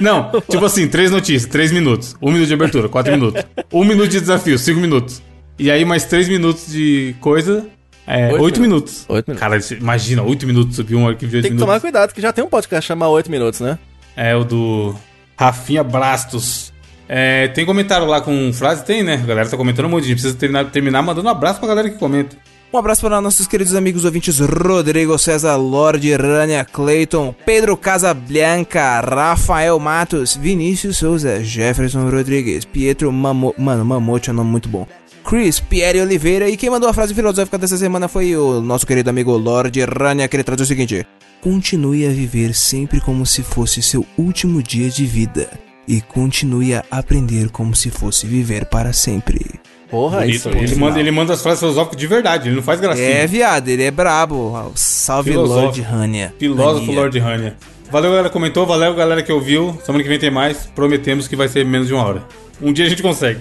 [0.00, 2.14] Não, tipo assim, três notícias, 3 minutos.
[2.20, 3.42] Um minuto de abertura, 4 minutos.
[3.72, 5.22] Um minuto de desafio, 5 minutos.
[5.58, 7.66] E aí mais 3 minutos de coisa,
[8.06, 9.04] é, Oito 8 minutos.
[9.08, 9.40] Oito minutos.
[9.40, 11.66] Cara, imagina, 8 minutos subir um arquivo de 8 Tem que minutos.
[11.66, 13.78] tomar cuidado, que já tem um podcast chamado 8 minutos, né?
[14.16, 14.94] É o do
[15.38, 16.72] Rafinha Brastos.
[17.08, 18.84] É, tem comentário lá com frase?
[18.84, 19.14] Tem, né?
[19.14, 20.04] A galera tá comentando um monte.
[20.04, 22.36] A gente precisa terminar, terminar mandando um abraço pra galera que comenta.
[22.72, 29.78] Um abraço para nossos queridos amigos ouvintes Rodrigo César, Lorde Rania, Clayton, Pedro Casablanca, Rafael
[29.78, 33.54] Matos, Vinícius Souza, Jefferson Rodrigues, Pietro Mamo...
[33.56, 34.86] Mano, Mamote é um nome muito bom.
[35.26, 39.10] Chris Pierre Oliveira e quem mandou a frase filosófica dessa semana foi o nosso querido
[39.10, 41.04] amigo Lorde Rania, que ele traz o seguinte:
[41.40, 45.50] Continue a viver sempre como se fosse seu último dia de vida
[45.88, 49.44] e continue a aprender como se fosse viver para sempre.
[49.90, 50.36] Porra, Bonito.
[50.36, 50.48] isso.
[50.48, 53.08] ele, manda, ele manda as frases filosóficas de verdade, ele não faz gracinha.
[53.08, 54.72] É, viado, ele é brabo.
[54.76, 55.64] Salve Filosófico.
[55.64, 56.34] Lorde Rania.
[56.38, 57.00] Filósofo Rania.
[57.00, 57.56] Lord Rania.
[57.90, 58.64] Valeu, galera, comentou.
[58.64, 59.76] Valeu, galera que ouviu.
[59.84, 60.66] Semana que vem tem mais.
[60.74, 62.22] Prometemos que vai ser menos de uma hora.
[62.60, 63.40] Um dia a gente consegue.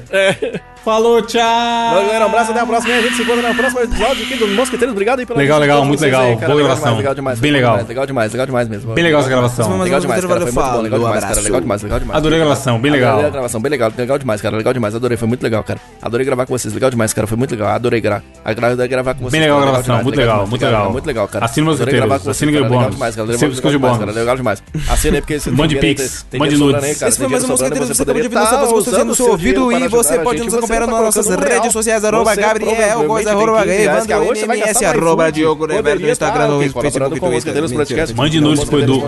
[0.86, 1.42] Falou, tchau!
[1.42, 2.26] Valeu, galera.
[2.26, 2.94] Um abraço, até a próxima.
[2.94, 4.92] A gente se encontra no próximo episódio aqui do Mosqueteiros.
[4.94, 6.22] Obrigado aí pela Legal, legal, muito legal.
[6.22, 6.46] aí, cara.
[6.46, 6.86] Boa legal gravação.
[6.86, 7.40] Demais, legal demais.
[7.40, 7.72] Bem legal.
[7.78, 7.86] legal.
[7.86, 8.94] demais, Legal demais, legal demais mesmo.
[8.94, 9.82] Bem legal essa gravação.
[9.82, 10.42] Legal demais, cara.
[10.42, 11.42] Foi muito bom, legal demais, cara.
[11.42, 12.18] Legal demais, legal demais.
[12.18, 13.14] Adorei a gravação, bem legal.
[13.14, 13.92] Adorei a gravação, bem legal.
[13.98, 14.58] Legal demais, cara.
[14.58, 14.96] Legal demais.
[14.96, 15.80] Adorei, foi muito legal, cara.
[16.04, 16.72] Adorei gravar com vocês.
[16.72, 17.26] Legal demais, cara.
[17.26, 17.68] Foi muito legal.
[17.70, 18.22] Adorei gra...
[18.44, 19.32] adorei gravar com vocês.
[19.32, 20.92] Bem legal a gravação, muito legal, muito legal.
[20.92, 21.46] Muito legal, cara.
[21.46, 23.26] Assina meus gravar roteiros, assina demais, cara.
[23.26, 24.16] Legal Sempre escolhe demais, bônus.
[24.16, 24.64] Legal demais.
[24.88, 27.02] Assina aí porque Mande pix, mande nudes.
[27.02, 30.44] Esse foi mais um Mosqueteiros, você ouvir poderia nossa no seu ouvido e você pode
[30.44, 32.86] nos acompanhar tá nas nossas redes sociais, arroba Você Gabriel, tem
[33.30, 35.32] arroba 15 reais, Evandro, MMS, arroba.
[35.32, 38.16] Diogo Neves, no Instagram, no ok, Facebook, Twitter.
[38.16, 39.04] Mande nudes pro Edu.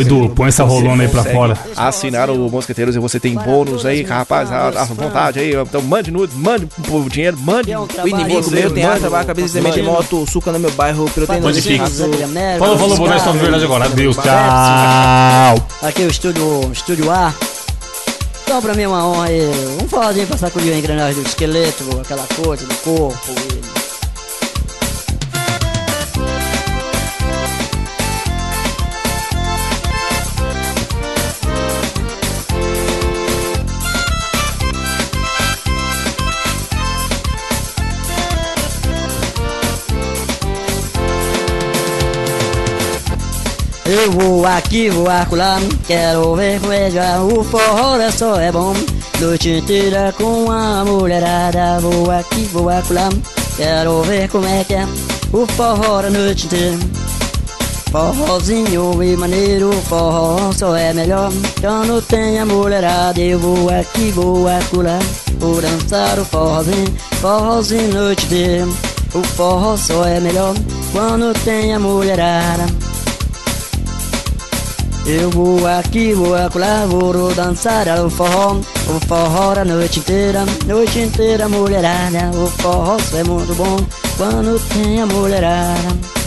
[0.00, 1.58] Edu, põe essa rolona aí pra fora.
[1.76, 5.54] Assinar o Mosqueteiros e você tem bônus aí, rapaz, à vontade aí.
[5.54, 7.70] Então mande nudes, mande o dinheiro, mande.
[7.74, 11.42] O inimigo meu tem asa, vaca, cabeça de semente, moto, suca no meu bairro, proteína
[11.42, 12.08] Mande no caso.
[12.58, 13.84] Falou, falou, boné, só de verdade agora.
[13.84, 15.66] Adeus, tchau!
[15.82, 17.57] Aqui o estúdio, estúdio A.
[18.48, 19.40] Então pra mim é uma honra aí.
[19.76, 23.47] Vamos falar de passar com a engrenagem do esqueleto, aquela coisa do corpo.
[44.00, 48.52] Eu vou aqui, vou acolá, quero ver como é já o forró é só é
[48.52, 48.72] bom.
[49.18, 53.08] Noite inteira com a mulherada, vou aqui, vou acolá,
[53.56, 54.86] quero ver como é que é
[55.32, 56.78] o forró a noite inteira.
[57.90, 61.32] Forrozinho e maneiro, forró só é melhor.
[61.60, 65.00] Quando tem a mulherada eu vou aqui, vou acolá
[65.40, 68.68] Vou dançar o forrozinho, forrozinho noite inteira.
[69.12, 70.54] O forró só é melhor
[70.92, 72.87] quando tem a mulherada
[75.08, 78.52] eu vou aqui, vou acolá, vou dançar o forró.
[78.54, 82.30] O forró a noite inteira, noite inteira mulherada.
[82.34, 83.76] O forró é muito bom.
[84.18, 86.17] Quando tem a mulherada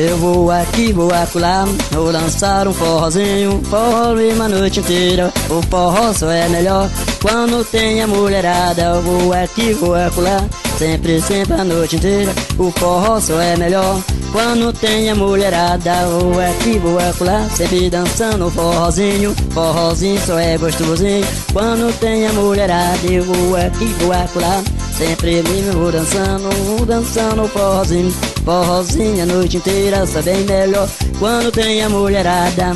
[0.00, 5.30] Eu vou aqui, vou acolá, vou dançar um forrozinho, forró uma noite inteira.
[5.50, 6.88] O forró só é melhor
[7.20, 8.82] quando tem a mulherada.
[8.82, 10.42] Eu vou aqui, vou acolá,
[10.78, 12.32] sempre, sempre a noite inteira.
[12.58, 14.00] O forró só é melhor
[14.32, 15.90] quando tem a mulherada.
[15.90, 19.36] Eu vou aqui, vou acolá, sempre dançando um forrozinho.
[19.50, 23.06] Forrozinho só é gostosinho quando tem a mulherada.
[23.06, 24.62] Eu vou aqui, vou acolá.
[24.96, 30.88] Sempre me vou dançando, vou dançando forrozinho Forrozinho a noite inteira, só bem melhor.
[31.18, 32.74] Quando tem a mulherada